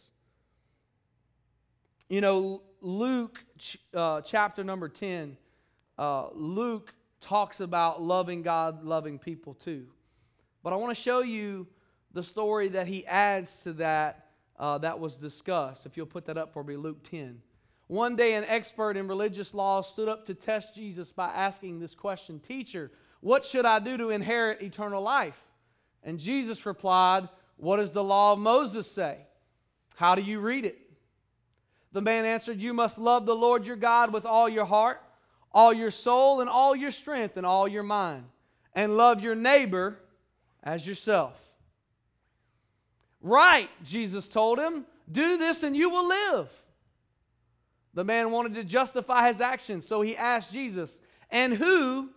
[2.07, 3.43] You know, Luke
[3.95, 5.37] uh, chapter number 10,
[5.97, 9.87] uh, Luke talks about loving God, loving people too.
[10.61, 11.65] But I want to show you
[12.15, 15.85] the story that he adds to that uh, that was discussed.
[15.85, 17.41] If you'll put that up for me, Luke 10.
[17.87, 21.93] One day, an expert in religious law stood up to test Jesus by asking this
[21.93, 25.39] question Teacher, what should I do to inherit eternal life?
[26.03, 29.17] And Jesus replied, What does the law of Moses say?
[29.95, 30.79] How do you read it?
[31.91, 35.01] The man answered, You must love the Lord your God with all your heart,
[35.51, 38.23] all your soul, and all your strength, and all your mind,
[38.73, 39.99] and love your neighbor
[40.63, 41.33] as yourself.
[43.25, 44.85] Right, Jesus told him.
[45.11, 46.47] Do this and you will live.
[47.95, 50.99] The man wanted to justify his actions, so he asked Jesus,
[51.31, 52.11] And who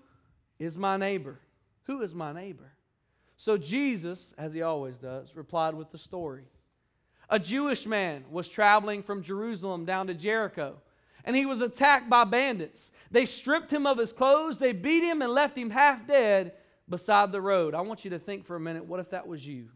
[0.58, 1.38] is my neighbor?
[1.84, 2.70] Who is my neighbor?
[3.38, 6.44] So Jesus, as he always does, replied with the story.
[7.30, 10.76] A Jewish man was traveling from Jerusalem down to Jericho,
[11.24, 12.90] and he was attacked by bandits.
[13.10, 16.52] They stripped him of his clothes, they beat him, and left him half dead
[16.86, 17.74] beside the road.
[17.74, 19.70] I want you to think for a minute what if that was you?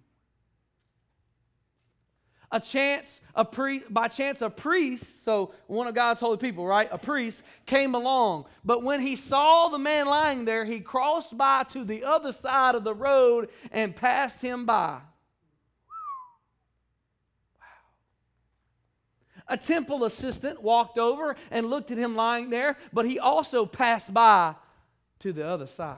[2.53, 6.89] A chance, a pri- by chance, a priest, so one of God's holy people, right?
[6.93, 8.45] A priest came along.
[8.63, 12.75] But when he saw the man lying there, he crossed by to the other side
[12.75, 15.01] of the road and passed him by.
[19.49, 24.13] A temple assistant walked over and looked at him lying there, but he also passed
[24.13, 24.55] by
[25.21, 25.97] to the other side.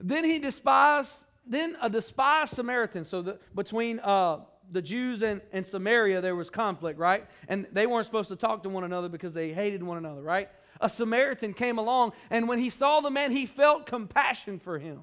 [0.00, 4.38] Then he despised, then a despised Samaritan, so the, between uh,
[4.70, 7.26] the Jews and, and Samaria, there was conflict, right?
[7.48, 10.48] And they weren't supposed to talk to one another because they hated one another, right?
[10.80, 15.02] A Samaritan came along, and when he saw the man, he felt compassion for him.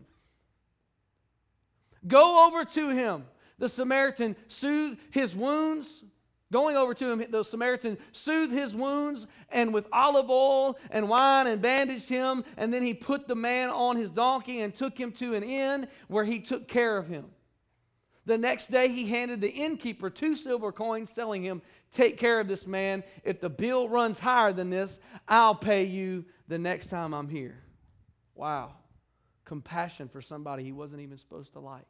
[2.08, 3.26] Go over to him.
[3.60, 6.04] The Samaritan soothed his wounds.
[6.52, 11.46] Going over to him, the Samaritan soothed his wounds and with olive oil and wine
[11.46, 12.46] and bandaged him.
[12.56, 15.88] And then he put the man on his donkey and took him to an inn
[16.08, 17.26] where he took care of him.
[18.28, 21.62] The next day, he handed the innkeeper two silver coins, telling him,
[21.94, 23.06] Take care of this man.
[23.24, 27.58] If the bill runs higher than this, I'll pay you the next time I'm here.
[28.36, 28.74] Wow.
[29.46, 31.88] Compassion for somebody he wasn't even supposed to like.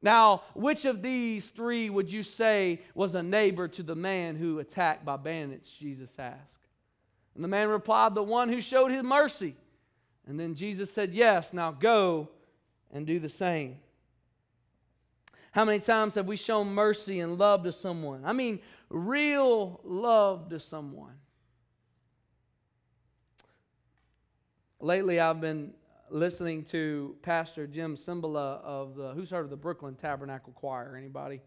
[0.00, 4.60] Now, which of these three would you say was a neighbor to the man who
[4.60, 5.68] attacked by bandits?
[5.68, 6.68] Jesus asked.
[7.34, 9.56] And the man replied, The one who showed him mercy.
[10.24, 12.28] And then Jesus said, Yes, now go
[12.92, 13.78] and do the same.
[15.52, 18.24] How many times have we shown mercy and love to someone?
[18.24, 21.14] I mean, real love to someone.
[24.80, 25.72] Lately, I've been
[26.10, 30.96] listening to Pastor Jim Cymbala of the, who's heard of the Brooklyn Tabernacle Choir?
[30.96, 31.40] Anybody?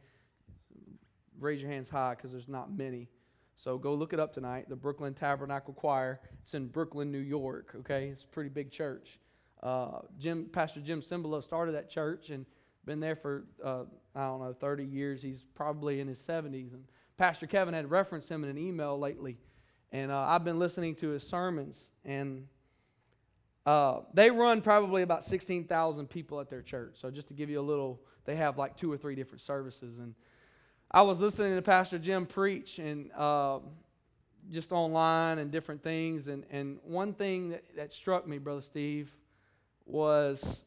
[1.39, 3.07] Raise your hands high because there's not many.
[3.55, 4.67] So go look it up tonight.
[4.69, 6.19] The Brooklyn Tabernacle Choir.
[6.41, 7.75] It's in Brooklyn, New York.
[7.79, 9.19] Okay, it's a pretty big church.
[9.61, 12.45] Uh, Jim, Pastor Jim Cymbala started that church and
[12.86, 13.84] been there for uh,
[14.15, 15.22] I don't know 30 years.
[15.22, 16.74] He's probably in his 70s.
[16.74, 16.84] And
[17.17, 19.38] Pastor Kevin had referenced him in an email lately,
[19.91, 22.48] and uh, I've been listening to his sermons and
[23.65, 26.96] uh, they run probably about 16,000 people at their church.
[27.00, 30.00] So just to give you a little, they have like two or three different services.
[30.00, 30.15] And
[30.89, 33.60] I was listening to Pastor Jim preach and uh,
[34.50, 36.28] just online and different things.
[36.28, 39.12] And, and one thing that, that struck me, Brother Steve,
[39.86, 40.62] was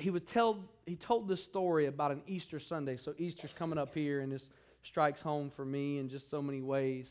[0.00, 2.96] he would tell he told this story about an Easter Sunday.
[2.96, 4.48] So Easter's coming up here, and this
[4.82, 7.10] strikes home for me in just so many ways.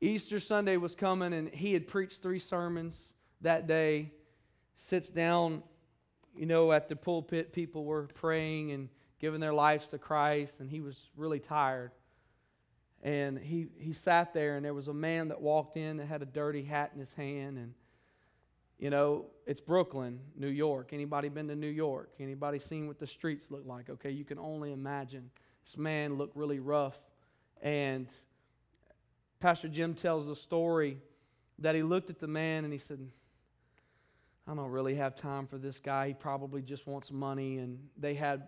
[0.00, 2.98] Easter Sunday was coming, and he had preached three sermons
[3.40, 4.10] that day.
[4.76, 5.62] Sits down,
[6.36, 7.52] you know, at the pulpit.
[7.52, 8.88] People were praying and
[9.20, 11.92] giving their lives to Christ, and he was really tired.
[13.02, 16.22] And he, he sat there, and there was a man that walked in that had
[16.22, 17.56] a dirty hat in his hand.
[17.56, 17.74] And,
[18.78, 20.90] you know, it's Brooklyn, New York.
[20.92, 22.10] Anybody been to New York?
[22.20, 23.88] Anybody seen what the streets look like?
[23.88, 25.30] Okay, you can only imagine.
[25.64, 26.98] This man looked really rough.
[27.62, 28.12] And
[29.40, 30.98] Pastor Jim tells the story
[31.58, 32.98] that he looked at the man and he said,
[34.46, 36.08] I don't really have time for this guy.
[36.08, 37.58] He probably just wants money.
[37.58, 38.42] And they had,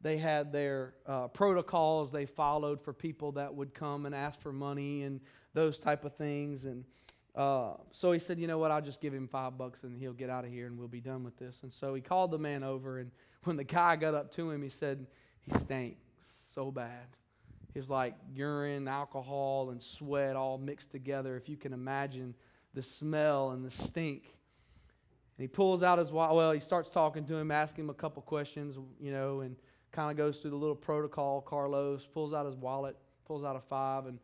[0.00, 4.52] they had their uh, protocols they followed for people that would come and ask for
[4.52, 5.20] money and
[5.52, 6.64] those type of things.
[6.64, 6.84] And
[7.34, 10.12] uh, so he said, you know what, I'll just give him five bucks and he'll
[10.12, 11.56] get out of here and we'll be done with this.
[11.62, 13.00] And so he called the man over.
[13.00, 13.10] And
[13.44, 15.06] when the guy got up to him, he said,
[15.42, 15.96] he stank
[16.54, 17.06] so bad.
[17.72, 21.36] He was like urine, alcohol, and sweat all mixed together.
[21.36, 22.34] If you can imagine
[22.72, 24.24] the smell and the stink.
[25.36, 26.36] And he pulls out his wallet.
[26.36, 29.56] Well, he starts talking to him, asking him a couple questions, you know, and
[29.90, 31.40] kind of goes through the little protocol.
[31.40, 34.18] Carlos pulls out his wallet, pulls out a five, and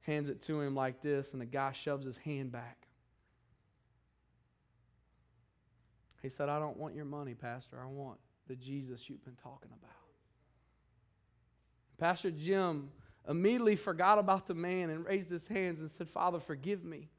[0.00, 1.32] hands it to him like this.
[1.32, 2.86] And the guy shoves his hand back.
[6.22, 7.78] He said, I don't want your money, Pastor.
[7.82, 9.90] I want the Jesus you've been talking about.
[11.98, 12.90] Pastor Jim
[13.28, 17.10] immediately forgot about the man and raised his hands and said, Father, forgive me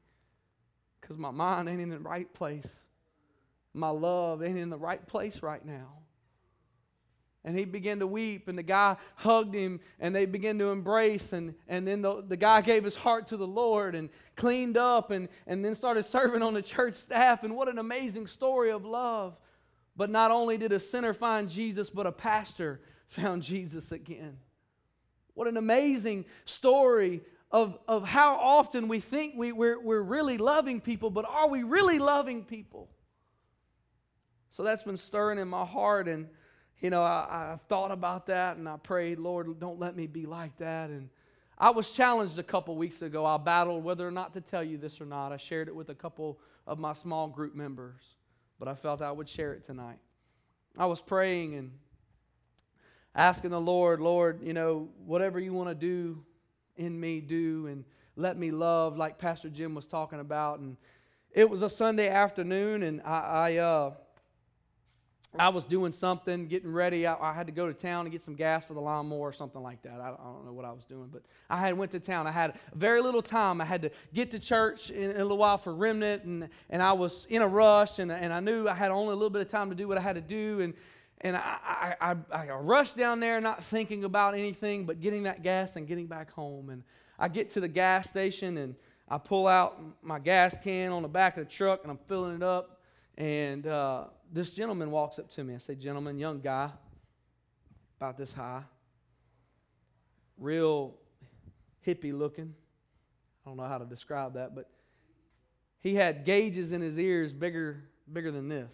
[1.00, 2.66] because my mind ain't in the right place.
[3.74, 6.01] My love ain't in the right place right now.
[7.44, 11.32] And he began to weep, and the guy hugged him, and they began to embrace.
[11.32, 15.10] And, and then the, the guy gave his heart to the Lord and cleaned up,
[15.10, 17.42] and, and then started serving on the church staff.
[17.42, 19.36] And what an amazing story of love.
[19.96, 24.38] But not only did a sinner find Jesus, but a pastor found Jesus again.
[25.34, 30.80] What an amazing story of, of how often we think we, we're, we're really loving
[30.80, 32.88] people, but are we really loving people?
[34.50, 36.06] So that's been stirring in my heart.
[36.06, 36.28] And,
[36.82, 40.26] you know, I, I've thought about that and I prayed, Lord, don't let me be
[40.26, 40.90] like that.
[40.90, 41.08] And
[41.56, 43.24] I was challenged a couple weeks ago.
[43.24, 45.32] I battled whether or not to tell you this or not.
[45.32, 48.00] I shared it with a couple of my small group members,
[48.58, 49.98] but I felt I would share it tonight.
[50.76, 51.70] I was praying and
[53.14, 56.24] asking the Lord, Lord, you know, whatever you want to do
[56.76, 57.84] in me, do, and
[58.16, 60.58] let me love, like Pastor Jim was talking about.
[60.58, 60.76] And
[61.30, 63.90] it was a Sunday afternoon, and I, I, uh,
[65.38, 67.06] I was doing something, getting ready.
[67.06, 69.32] I, I, had to go to town to get some gas for the lawnmower or
[69.32, 69.98] something like that.
[69.98, 72.26] I, I, don't know what I was doing, but I had went to town.
[72.26, 73.60] I had very little time.
[73.60, 76.82] I had to get to church in, in a little while for remnant, and, and
[76.82, 79.40] I was in a rush, and, and I knew I had only a little bit
[79.40, 80.60] of time to do what I had to do.
[80.60, 80.74] And,
[81.22, 85.42] and I, I, I, I rushed down there not thinking about anything but getting that
[85.42, 86.68] gas and getting back home.
[86.68, 86.82] And
[87.18, 88.74] I get to the gas station and
[89.08, 92.34] I pull out my gas can on the back of the truck and I'm filling
[92.34, 92.81] it up.
[93.16, 95.54] And uh, this gentleman walks up to me.
[95.54, 96.70] I say, Gentleman, young guy,
[97.98, 98.62] about this high,
[100.38, 100.94] real
[101.86, 102.54] hippie looking.
[103.44, 104.70] I don't know how to describe that, but
[105.80, 108.72] he had gauges in his ears bigger, bigger than this.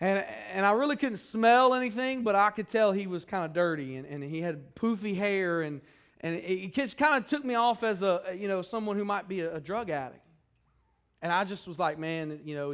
[0.00, 3.52] And, and I really couldn't smell anything, but I could tell he was kind of
[3.52, 5.80] dirty and, and he had poofy hair and,
[6.20, 9.28] and it, just kind of took me off as a, you know, someone who might
[9.28, 10.21] be a, a drug addict.
[11.22, 12.72] And I just was like, man, you know,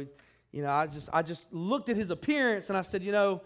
[0.51, 3.41] you know, I just, I just looked at his appearance and I said, you know,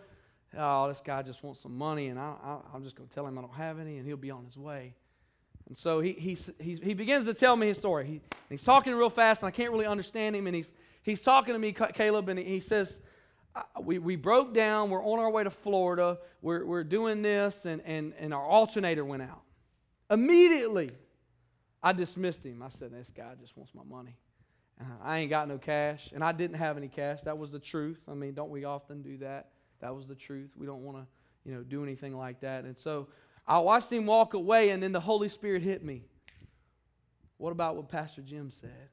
[0.57, 3.27] oh, this guy just wants some money and I, I, am just going to tell
[3.27, 4.93] him I don't have any and he'll be on his way.
[5.67, 8.05] And so he, he, he, he begins to tell me his story.
[8.05, 10.47] He, he's talking real fast and I can't really understand him.
[10.47, 10.71] And he's,
[11.03, 12.99] he's talking to me, Caleb, and he says,
[13.81, 14.89] we, we broke down.
[14.89, 16.17] We're on our way to Florida.
[16.41, 19.41] We're, we're doing this, and, and, and our alternator went out.
[20.09, 20.91] Immediately,
[21.81, 22.61] I dismissed him.
[22.61, 24.15] I said, This guy just wants my money.
[25.03, 26.09] I ain't got no cash.
[26.13, 27.21] And I didn't have any cash.
[27.23, 27.99] That was the truth.
[28.09, 29.49] I mean, don't we often do that?
[29.79, 30.51] That was the truth.
[30.55, 31.05] We don't want to,
[31.45, 32.63] you know, do anything like that.
[32.65, 33.07] And so
[33.47, 36.03] I watched him walk away, and then the Holy Spirit hit me.
[37.37, 38.89] What about what Pastor Jim said?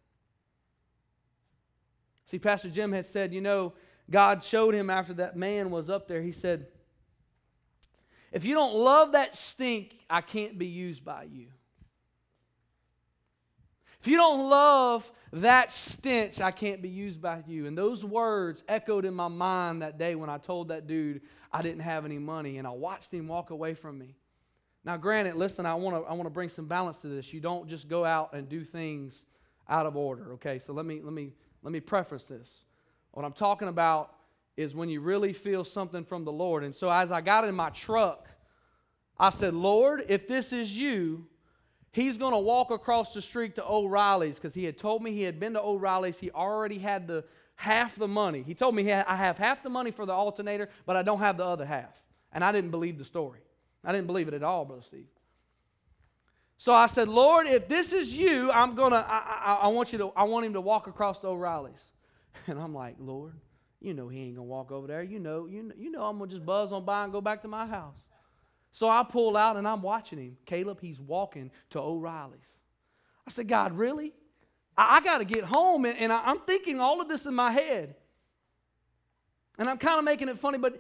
[2.27, 3.73] See, Pastor Jim had said, you know,
[4.11, 6.67] God showed him after that man was up there, he said,
[8.33, 11.47] If you don't love that stink, I can't be used by you.
[14.01, 17.67] If you don't love that stench, I can't be used by you.
[17.67, 21.23] And those words echoed in my mind that day when I told that dude
[21.53, 24.17] I didn't have any money and I watched him walk away from me.
[24.85, 27.33] Now, granted, listen, I want to I want to bring some balance to this.
[27.33, 29.27] You don't just go out and do things
[29.69, 30.59] out of order, okay?
[30.59, 32.51] So let me let me let me preface this.
[33.13, 34.15] What I'm talking about
[34.57, 36.65] is when you really feel something from the Lord.
[36.65, 38.29] And so as I got in my truck,
[39.19, 41.27] I said, Lord, if this is you,
[41.93, 45.23] he's going to walk across the street to O'Reilly's because he had told me he
[45.23, 46.19] had been to O'Reilly's.
[46.19, 47.25] He already had the
[47.57, 48.43] half the money.
[48.43, 51.03] He told me he had, I have half the money for the alternator, but I
[51.03, 51.95] don't have the other half.
[52.33, 53.41] And I didn't believe the story.
[53.85, 55.07] I didn't believe it at all, Brother Steve.
[56.59, 58.97] So I said, Lord, if this is you, I'm gonna.
[58.97, 60.13] I, I, I want you to.
[60.15, 61.81] I want him to walk across to O'Reilly's.
[62.47, 63.33] And I'm like, Lord,
[63.81, 65.03] you know he ain't gonna walk over there.
[65.03, 67.43] You know, you know, you know I'm gonna just buzz on by and go back
[67.43, 67.97] to my house.
[68.73, 70.37] So I pull out and I'm watching him.
[70.47, 72.39] Caleb, he's walking to O'Reilly's.
[73.27, 74.13] I said, God, really?
[74.77, 75.85] I, I got to get home.
[75.85, 77.95] And, and I, I'm thinking all of this in my head.
[79.59, 80.79] And I'm kind of making it funny, but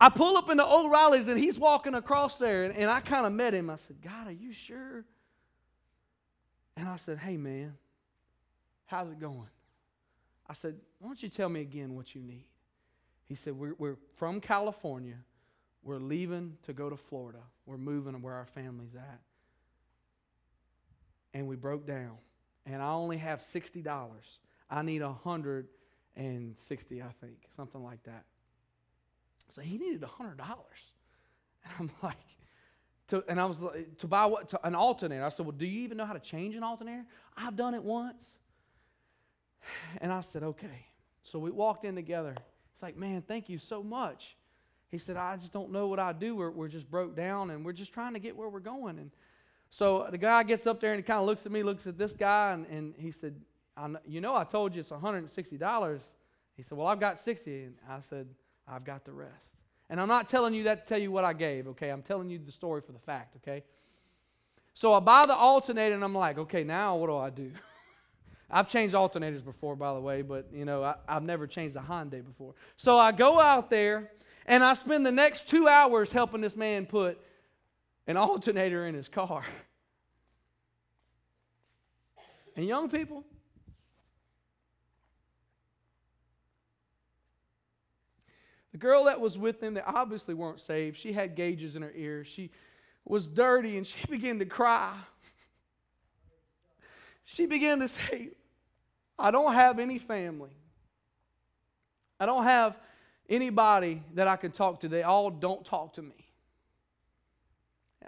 [0.00, 2.64] I pull up into O'Reilly's and he's walking across there.
[2.64, 3.70] And, and I kind of met him.
[3.70, 5.04] I said, God, are you sure?
[6.76, 7.74] And I said, Hey, man,
[8.86, 9.48] how's it going?
[10.48, 12.46] I said, Why don't you tell me again what you need?
[13.26, 15.16] He said, We're, we're from California.
[15.88, 17.38] We're leaving to go to Florida.
[17.64, 19.20] We're moving to where our family's at.
[21.32, 22.18] And we broke down.
[22.66, 24.02] And I only have $60.
[24.68, 28.24] I need 160 I think, something like that.
[29.54, 30.08] So he needed $100.
[30.28, 30.38] And
[31.78, 32.18] I'm like,
[33.08, 33.56] to, and I was
[33.96, 35.24] to buy what to, an alternator.
[35.24, 37.82] I said, "Well, do you even know how to change an alternator?" I've done it
[37.82, 38.26] once.
[40.02, 40.84] And I said, okay.
[41.22, 42.34] So we walked in together.
[42.74, 44.36] It's like, man, thank you so much.
[44.90, 46.34] He said, I just don't know what I do.
[46.34, 48.98] We're, we're just broke down and we're just trying to get where we're going.
[48.98, 49.10] And
[49.70, 51.98] so the guy gets up there and he kind of looks at me, looks at
[51.98, 53.34] this guy, and, and he said,
[54.06, 56.00] You know, I told you it's $160.
[56.56, 58.26] He said, Well, I've got 60 And I said,
[58.66, 59.56] I've got the rest.
[59.90, 61.90] And I'm not telling you that to tell you what I gave, okay?
[61.90, 63.64] I'm telling you the story for the fact, okay?
[64.74, 67.50] So I buy the alternator and I'm like, okay, now what do I do?
[68.50, 71.80] I've changed alternators before, by the way, but you know, I, have never changed a
[71.80, 72.54] Hyundai before.
[72.76, 74.10] So I go out there
[74.48, 77.20] and I spend the next two hours helping this man put
[78.06, 79.44] an alternator in his car.
[82.56, 83.24] And young people,
[88.72, 90.96] the girl that was with him, they obviously weren't saved.
[90.96, 92.26] She had gauges in her ears.
[92.26, 92.50] She
[93.04, 94.96] was dirty and she began to cry.
[97.26, 98.30] She began to say,
[99.18, 100.56] I don't have any family.
[102.18, 102.78] I don't have
[103.28, 104.88] anybody that I can talk to.
[104.88, 106.14] They all don't talk to me.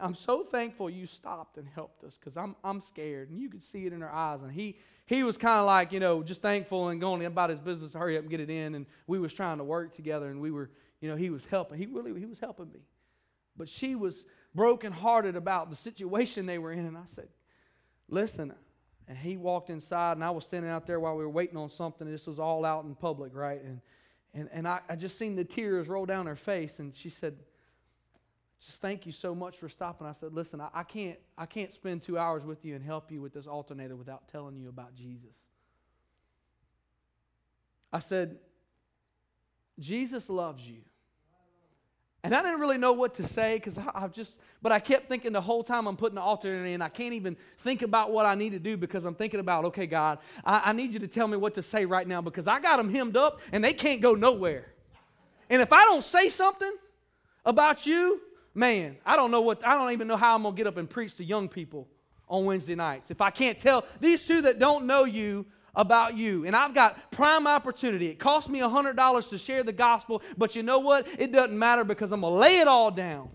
[0.00, 3.30] I'm so thankful you stopped and helped us because I'm, I'm scared.
[3.30, 4.40] And you could see it in her eyes.
[4.42, 7.58] And he, he was kind of like, you know, just thankful and going about his
[7.58, 8.74] business, hurry up and get it in.
[8.76, 11.76] And we was trying to work together and we were, you know, he was helping.
[11.76, 12.80] He really, he was helping me.
[13.56, 16.86] But she was brokenhearted about the situation they were in.
[16.86, 17.28] And I said,
[18.08, 18.54] listen,
[19.06, 21.68] and he walked inside, and I was standing out there while we were waiting on
[21.68, 22.10] something.
[22.10, 23.60] This was all out in public, right?
[23.62, 23.80] And,
[24.34, 27.36] and, and I, I just seen the tears roll down her face, and she said,
[28.64, 30.06] just thank you so much for stopping.
[30.06, 33.10] I said, listen, I, I, can't, I can't spend two hours with you and help
[33.10, 35.34] you with this alternator without telling you about Jesus.
[37.92, 38.36] I said,
[39.78, 40.82] Jesus loves you.
[42.22, 45.32] And I didn't really know what to say because I, just, but I kept thinking
[45.32, 48.26] the whole time I'm putting the altar in, and I can't even think about what
[48.26, 51.08] I need to do because I'm thinking about, okay, God, I, I need you to
[51.08, 53.72] tell me what to say right now because I got them hemmed up and they
[53.72, 54.66] can't go nowhere.
[55.48, 56.72] And if I don't say something
[57.44, 58.20] about you,
[58.54, 60.76] man, I don't know what, I don't even know how I'm going to get up
[60.76, 61.88] and preach to young people
[62.28, 63.10] on Wednesday nights.
[63.10, 67.10] If I can't tell these two that don't know you about you, and I've got
[67.10, 68.08] prime opportunity.
[68.08, 71.08] It cost me $100 to share the gospel, but you know what?
[71.18, 73.30] It doesn't matter because I'm going to lay it all down.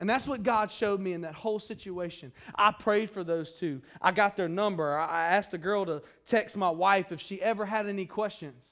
[0.00, 2.32] And that's what God showed me in that whole situation.
[2.56, 3.80] I prayed for those two.
[4.00, 4.98] I got their number.
[4.98, 8.71] I asked the girl to text my wife if she ever had any questions.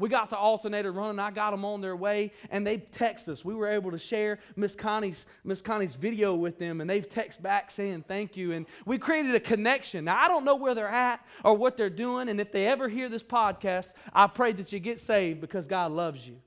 [0.00, 1.18] We got the alternator running.
[1.18, 3.44] I got them on their way, and they text us.
[3.44, 7.42] We were able to share Miss Connie's Miss Connie's video with them, and they've text
[7.42, 8.52] back saying thank you.
[8.52, 10.06] And we created a connection.
[10.06, 12.88] Now I don't know where they're at or what they're doing, and if they ever
[12.88, 16.38] hear this podcast, I pray that you get saved because God loves you.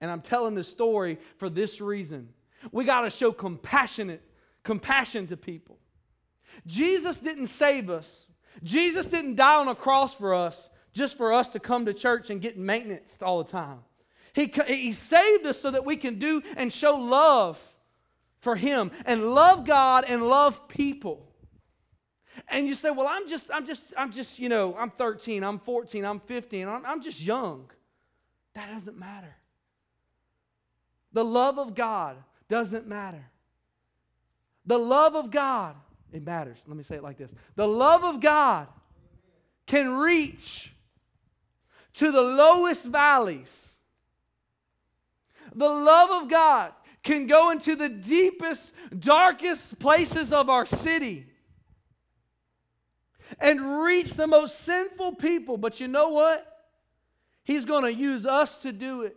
[0.00, 2.28] And I'm telling this story for this reason.
[2.72, 4.22] We got to show compassionate
[4.64, 5.78] compassion to people.
[6.66, 8.26] Jesus didn't save us.
[8.64, 12.30] Jesus didn't die on a cross for us just for us to come to church
[12.30, 13.80] and get maintenance all the time.
[14.32, 17.60] He, he saved us so that we can do and show love
[18.38, 21.22] for Him and love God and love people.
[22.48, 25.58] And you say, well, I'm just, I'm just, I'm just, you know, I'm 13, I'm
[25.58, 27.70] 14, I'm 15, I'm, I'm just young.
[28.54, 29.34] That doesn't matter.
[31.12, 32.16] The love of God
[32.48, 33.24] doesn't matter.
[34.64, 35.76] The love of God,
[36.12, 36.58] it matters.
[36.66, 38.68] Let me say it like this The love of God
[39.66, 40.72] can reach
[41.96, 43.76] to the lowest valleys.
[45.54, 46.72] The love of God
[47.02, 51.26] can go into the deepest, darkest places of our city
[53.40, 55.56] and reach the most sinful people.
[55.56, 56.46] But you know what?
[57.44, 59.16] He's going to use us to do it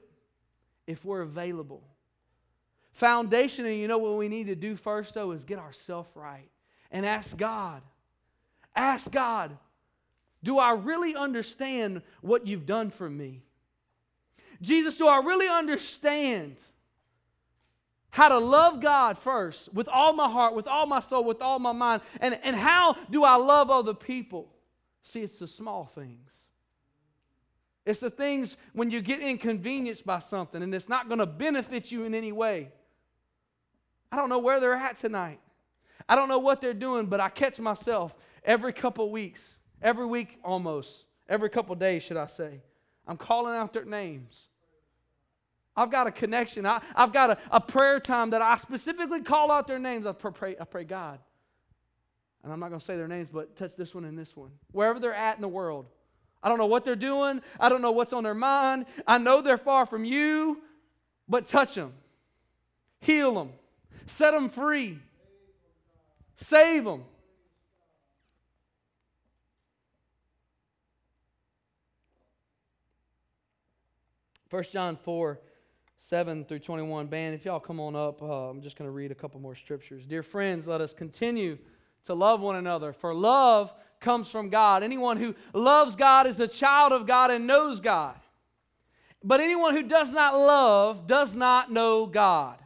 [0.87, 1.83] if we're available.
[2.93, 6.49] Foundation, and you know what we need to do first, though, is get ourselves right
[6.91, 7.81] and ask God.
[8.75, 9.57] Ask God,
[10.43, 13.43] do I really understand what you've done for me?
[14.61, 16.55] Jesus, do I really understand
[18.09, 21.59] how to love God first with all my heart, with all my soul, with all
[21.59, 22.01] my mind?
[22.19, 24.49] And, and how do I love other people?
[25.03, 26.29] See, it's the small things.
[27.85, 31.91] It's the things when you get inconvenienced by something and it's not going to benefit
[31.91, 32.71] you in any way.
[34.11, 35.39] I don't know where they're at tonight.
[36.07, 40.37] I don't know what they're doing, but I catch myself every couple weeks Every week,
[40.43, 41.05] almost.
[41.27, 42.61] Every couple days, should I say.
[43.07, 44.47] I'm calling out their names.
[45.75, 46.65] I've got a connection.
[46.65, 50.05] I, have got a, a, prayer time that I specifically call out their names.
[50.05, 51.19] I pray, I pray, God.
[52.43, 54.51] And I'm not going to say their names, but touch this one and this one.
[54.71, 55.85] Wherever they're at in the world.
[56.41, 57.41] I don't know what they're doing.
[57.59, 58.85] I don't know what's on their mind.
[59.05, 60.61] I know they're far from you,
[61.27, 61.93] but touch them.
[63.01, 63.51] Heal them.
[64.05, 64.99] Set them free.
[66.37, 67.03] Save them.
[74.49, 75.39] 1 John 4,
[75.99, 77.07] 7 through 21.
[77.07, 79.55] Band, if y'all come on up, uh, I'm just going to read a couple more
[79.55, 80.05] scriptures.
[80.05, 81.57] Dear friends, let us continue
[82.05, 84.81] to love one another, for love comes from God.
[84.81, 88.15] Anyone who loves God is a child of God and knows God.
[89.23, 92.57] But anyone who does not love does not know God.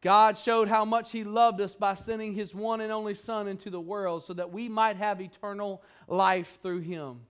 [0.00, 3.68] God showed how much He loved us by sending His one and only Son into
[3.68, 7.20] the world so that we might have eternal life through Him.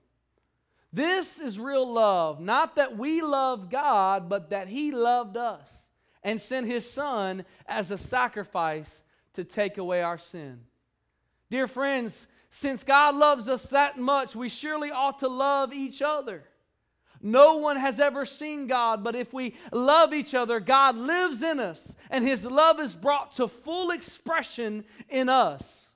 [0.93, 2.41] This is real love.
[2.41, 5.71] Not that we love God, but that He loved us
[6.23, 10.61] and sent His Son as a sacrifice to take away our sin.
[11.51, 16.45] Dear friends, since God loves us that much, we surely ought to love each other.
[17.21, 21.59] No one has ever seen God, but if we love each other, God lives in
[21.59, 25.88] us, and His love is brought to full expression in us.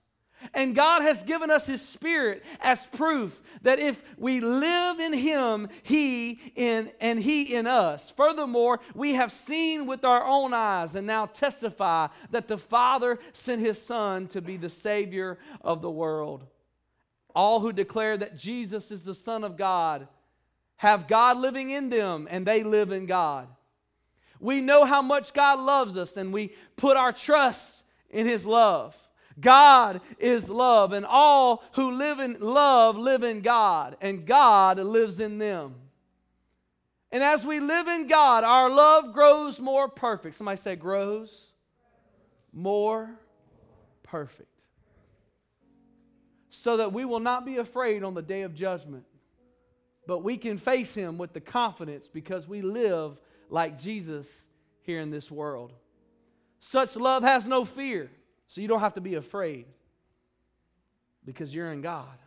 [0.54, 5.68] And God has given us His Spirit as proof that if we live in Him,
[5.82, 8.10] He in and He in us.
[8.10, 13.60] Furthermore, we have seen with our own eyes and now testify that the Father sent
[13.60, 16.44] His Son to be the Savior of the world.
[17.34, 20.08] All who declare that Jesus is the Son of God
[20.82, 23.46] have God living in them, and they live in God.
[24.40, 28.96] We know how much God loves us, and we put our trust in His love.
[29.40, 35.20] God is love, and all who live in love live in God, and God lives
[35.20, 35.74] in them.
[37.10, 40.36] And as we live in God, our love grows more perfect.
[40.36, 41.48] Somebody say, grows
[42.52, 43.10] more
[44.02, 44.48] perfect.
[46.48, 49.04] So that we will not be afraid on the day of judgment,
[50.06, 53.20] but we can face Him with the confidence because we live
[53.50, 54.26] like Jesus
[54.82, 55.72] here in this world.
[56.60, 58.10] Such love has no fear.
[58.52, 59.64] So you don't have to be afraid
[61.24, 62.18] because you're in God.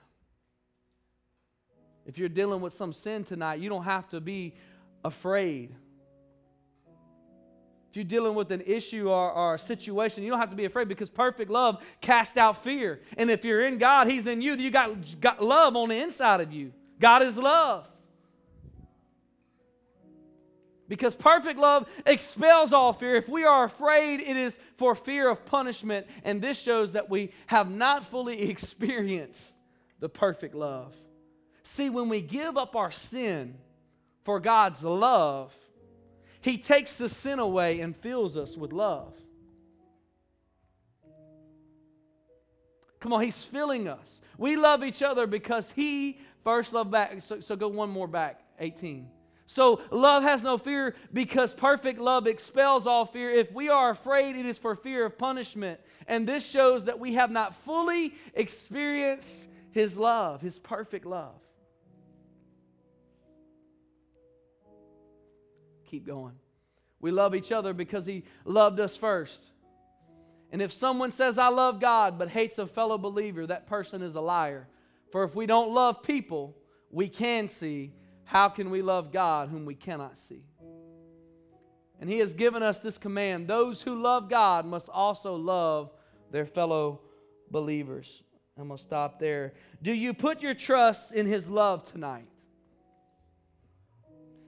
[2.07, 4.55] If you're dealing with some sin tonight, you don't have to be
[5.03, 5.76] afraid.
[7.91, 10.65] If you're dealing with an issue or, or, a situation, you don't have to be
[10.65, 13.01] afraid because perfect love casts out fear.
[13.19, 16.41] And if you're in God, He's in you, you got, got love on the inside
[16.41, 16.73] of you.
[16.99, 17.88] God is love.
[20.88, 23.16] Because perfect love expels all fear.
[23.16, 26.06] If we are afraid, it is for fear of punishment.
[26.24, 29.56] And this shows that we have not fully experienced
[30.00, 30.96] the perfect love.
[31.64, 33.56] See, when we give up our sin
[34.24, 35.54] for God's love,
[36.42, 39.14] He takes the sin away and fills us with love.
[43.00, 44.22] Come on, He's filling us.
[44.38, 47.22] We love each other because He first loved back.
[47.22, 49.08] So, so go one more back, 18.
[49.48, 53.30] So love has no fear because perfect love expels all fear.
[53.30, 55.80] If we are afraid, it is for fear of punishment.
[56.08, 61.36] And this shows that we have not fully experienced His love, His perfect love.
[65.86, 66.34] Keep going.
[67.00, 69.43] We love each other because He loved us first.
[70.52, 74.16] And if someone says, I love God, but hates a fellow believer, that person is
[74.16, 74.68] a liar.
[75.12, 76.56] For if we don't love people,
[76.89, 77.91] we can see
[78.26, 80.43] how can we love God whom we cannot see?
[81.99, 85.91] And He has given us this command those who love God must also love
[86.32, 87.01] their fellow
[87.49, 88.23] believers.
[88.57, 89.53] I'm going to stop there.
[89.82, 92.28] Do you put your trust in His love tonight?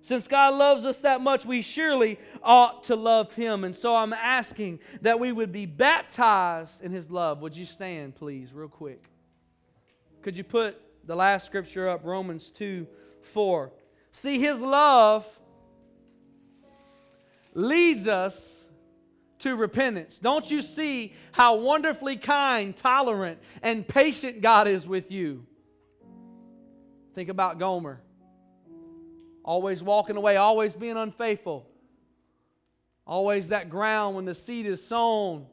[0.01, 3.63] Since God loves us that much, we surely ought to love Him.
[3.63, 7.41] And so I'm asking that we would be baptized in His love.
[7.41, 9.03] Would you stand, please, real quick?
[10.21, 12.88] Could you put the last scripture up, Romans 2
[13.28, 13.71] 4.
[14.11, 15.28] See, His love
[17.53, 18.63] leads us
[19.39, 20.19] to repentance.
[20.19, 25.45] Don't you see how wonderfully kind, tolerant, and patient God is with you?
[27.13, 28.01] Think about Gomer.
[29.43, 31.67] Always walking away, always being unfaithful.
[33.05, 35.45] Always that ground when the seed is sown.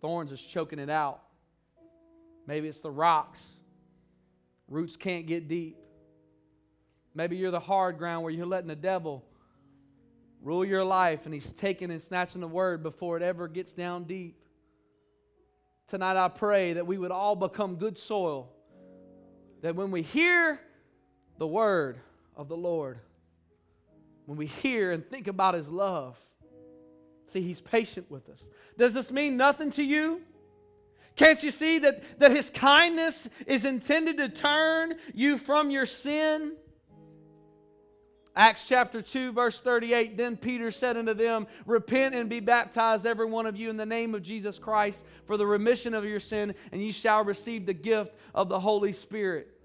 [0.00, 1.20] Thorns is choking it out.
[2.46, 3.44] Maybe it's the rocks.
[4.68, 5.78] Roots can't get deep.
[7.14, 9.24] Maybe you're the hard ground where you're letting the devil
[10.42, 14.04] rule your life and he's taking and snatching the word before it ever gets down
[14.04, 14.40] deep.
[15.88, 18.50] Tonight I pray that we would all become good soil.
[19.62, 20.60] That when we hear
[21.38, 21.98] the word
[22.36, 22.98] of the Lord,
[24.26, 26.16] when we hear and think about his love,
[27.26, 28.46] see, he's patient with us.
[28.76, 30.20] Does this mean nothing to you?
[31.18, 36.52] Can't you see that, that his kindness is intended to turn you from your sin?
[38.36, 43.26] Acts chapter 2, verse 38 Then Peter said unto them, Repent and be baptized, every
[43.26, 46.54] one of you, in the name of Jesus Christ, for the remission of your sin,
[46.70, 49.57] and ye shall receive the gift of the Holy Spirit.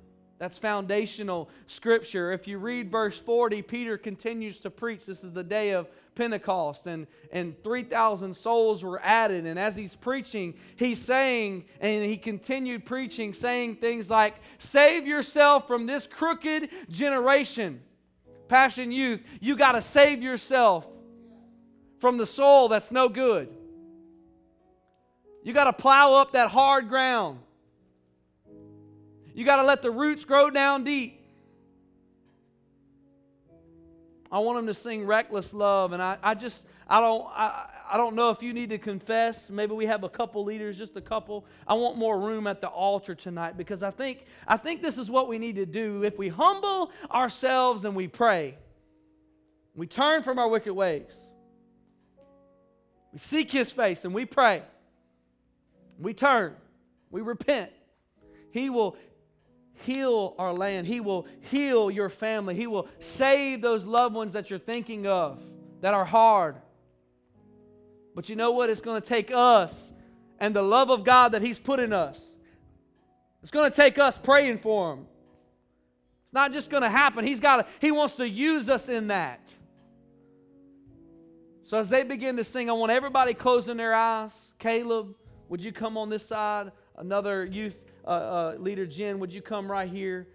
[0.44, 2.34] That's foundational scripture.
[2.34, 5.06] If you read verse 40, Peter continues to preach.
[5.06, 9.46] This is the day of Pentecost, and, and 3,000 souls were added.
[9.46, 15.66] And as he's preaching, he's saying, and he continued preaching, saying things like, Save yourself
[15.66, 17.80] from this crooked generation.
[18.50, 20.86] Passion Youth, you got to save yourself
[22.00, 23.48] from the soul that's no good.
[25.42, 27.40] You got to plow up that hard ground.
[29.34, 31.20] You got to let the roots grow down deep.
[34.32, 35.92] I want them to sing reckless love.
[35.94, 39.50] And I, I just, I don't, I, I don't know if you need to confess.
[39.50, 41.46] Maybe we have a couple leaders, just a couple.
[41.68, 45.12] I want more room at the altar tonight because I think, I think this is
[45.12, 46.04] what we need to do.
[46.04, 48.58] If we humble ourselves and we pray,
[49.76, 51.16] we turn from our wicked ways,
[53.12, 54.64] we seek his face and we pray,
[56.00, 56.56] we turn,
[57.12, 57.72] we repent.
[58.50, 58.98] He will,
[59.74, 60.88] heal our land.
[60.88, 62.56] He will heal your family.
[62.56, 65.44] He will save those loved ones that you're thinking of
[65.82, 66.56] that are hard.
[68.16, 68.70] But you know what?
[68.70, 69.92] It's going to take us
[70.40, 72.22] and the love of God that He's put in us.
[73.42, 75.00] It's going to take us praying for Him.
[76.26, 77.26] It's not just going to happen.
[77.26, 79.42] He's got to, He wants to use us in that.
[81.64, 84.34] So as they begin to sing, I want everybody closing their eyes.
[84.60, 85.16] Caleb,
[85.50, 86.72] would you come on this side?
[86.98, 90.28] Another youth uh, uh, leader Jen, would you come right here?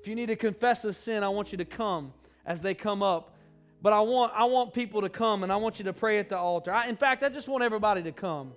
[0.00, 2.12] If you need to confess a sin, I want you to come
[2.44, 3.36] as they come up.
[3.80, 6.28] But I want, I want people to come and I want you to pray at
[6.28, 6.72] the altar.
[6.72, 8.52] I, in fact, I just want everybody to come.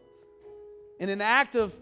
[0.99, 1.75] In an act of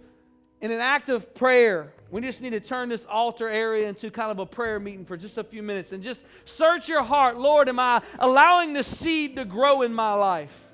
[0.64, 4.32] in an act of prayer, we just need to turn this altar area into kind
[4.32, 7.38] of a prayer meeting for just a few minutes and just search your heart.
[7.38, 10.70] Lord, am I allowing the seed to grow in my life?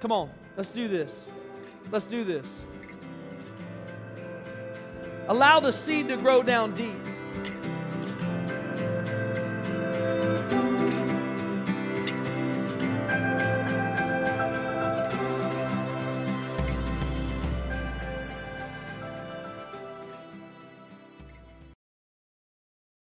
[0.00, 1.24] Come on, let's do this.
[1.90, 2.46] Let's do this.
[5.28, 6.98] Allow the seed to grow down deep.